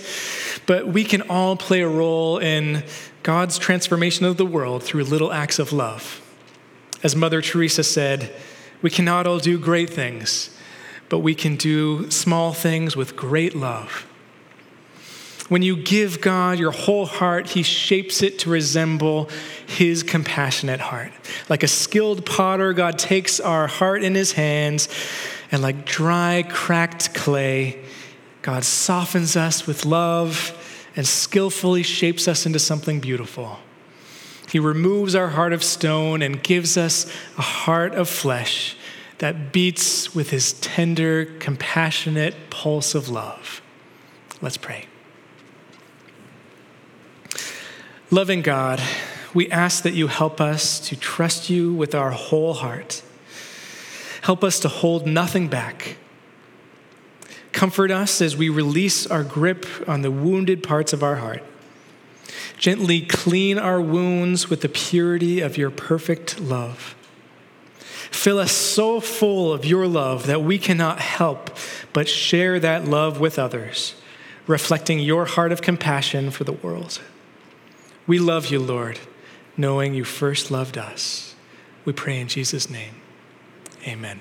but 0.66 0.88
we 0.88 1.04
can 1.04 1.22
all 1.24 1.56
play 1.56 1.82
a 1.82 1.88
role 1.88 2.40
in 2.40 2.84
God's 3.22 3.60
transformation 3.60 4.26
of 4.26 4.38
the 4.38 4.46
world 4.46 4.84
through 4.84 5.04
little 5.04 5.32
acts 5.32 5.60
of 5.60 5.72
love. 5.72 6.22
As 7.04 7.16
Mother 7.16 7.42
Teresa 7.42 7.84
said, 7.84 8.34
we 8.82 8.90
cannot 8.90 9.28
all 9.28 9.40
do 9.40 9.60
great 9.60 9.90
things, 9.90 10.50
but 11.10 11.20
we 11.20 11.36
can 11.36 11.56
do 11.56 12.10
small 12.10 12.52
things 12.54 12.96
with 12.96 13.16
great 13.16 13.56
love. 13.56 14.08
When 15.48 15.62
you 15.62 15.76
give 15.78 16.22
God 16.22 16.58
your 16.58 16.72
whole 16.72 17.06
heart, 17.06 17.50
He 17.50 17.62
shapes 17.64 18.24
it 18.24 18.40
to 18.40 18.50
resemble 18.50 19.30
His 19.68 20.02
compassionate 20.02 20.80
heart. 20.80 21.12
Like 21.50 21.64
a 21.64 21.68
skilled 21.68 22.26
potter, 22.26 22.74
God 22.74 22.98
takes 22.98 23.40
our 23.40 23.68
heart 23.68 24.04
in 24.04 24.16
His 24.16 24.32
hands, 24.32 24.90
and 25.52 25.62
like 25.62 25.86
dry, 25.86 26.44
cracked 26.50 27.14
clay, 27.14 27.84
God 28.42 28.64
softens 28.64 29.36
us 29.36 29.66
with 29.66 29.86
love 29.86 30.56
and 30.96 31.08
skillfully 31.08 31.82
shapes 31.82 32.28
us 32.28 32.46
into 32.46 32.60
something 32.60 33.00
beautiful. 33.00 33.58
He 34.52 34.60
removes 34.60 35.16
our 35.16 35.30
heart 35.30 35.52
of 35.52 35.64
stone 35.64 36.22
and 36.22 36.44
gives 36.44 36.78
us 36.78 37.12
a 37.38 37.42
heart 37.42 37.96
of 37.96 38.08
flesh 38.08 38.78
that 39.18 39.52
beats 39.52 40.14
with 40.14 40.30
his 40.30 40.54
tender, 40.54 41.26
compassionate 41.40 42.36
pulse 42.52 42.94
of 42.94 43.10
love. 43.10 43.64
Let's 44.42 44.58
pray. 44.58 44.86
Loving 48.12 48.44
God, 48.44 48.84
we 49.34 49.50
ask 49.50 49.82
that 49.82 49.96
you 49.96 50.06
help 50.08 50.40
us 50.40 50.80
to 50.90 50.96
trust 50.96 51.50
you 51.50 51.74
with 51.74 51.96
our 51.96 52.12
whole 52.12 52.54
heart. 52.54 53.02
Help 54.22 54.44
us 54.44 54.60
to 54.60 54.68
hold 54.68 55.08
nothing 55.08 55.48
back. 55.48 55.98
Comfort 57.52 57.90
us 57.90 58.22
as 58.22 58.38
we 58.38 58.48
release 58.48 59.08
our 59.08 59.24
grip 59.24 59.66
on 59.88 60.04
the 60.04 60.12
wounded 60.12 60.62
parts 60.62 60.94
of 60.94 61.02
our 61.02 61.16
heart. 61.16 61.44
Gently 62.58 63.02
clean 63.02 63.58
our 63.58 63.82
wounds 63.82 64.52
with 64.52 64.62
the 64.62 64.70
purity 64.70 65.40
of 65.42 65.58
your 65.58 65.72
perfect 65.72 66.40
love. 66.40 66.96
Fill 68.12 68.38
us 68.38 68.52
so 68.52 69.00
full 69.00 69.52
of 69.52 69.66
your 69.66 69.88
love 69.88 70.28
that 70.28 70.44
we 70.44 70.60
cannot 70.60 71.00
help 71.00 71.58
but 71.92 72.08
share 72.08 72.60
that 72.60 72.86
love 72.86 73.20
with 73.20 73.40
others, 73.40 73.96
reflecting 74.46 75.00
your 75.00 75.26
heart 75.26 75.52
of 75.52 75.64
compassion 75.64 76.30
for 76.30 76.44
the 76.44 76.54
world. 76.54 77.02
We 78.08 78.20
love 78.20 78.48
you, 78.48 78.60
Lord, 78.60 79.00
knowing 79.58 79.94
you 79.94 80.04
first 80.04 80.52
loved 80.52 80.78
us. 80.78 81.36
We 81.86 81.94
pray 81.94 82.20
in 82.20 82.28
Jesus' 82.28 82.70
name. 82.70 82.96
Amen. 83.88 84.20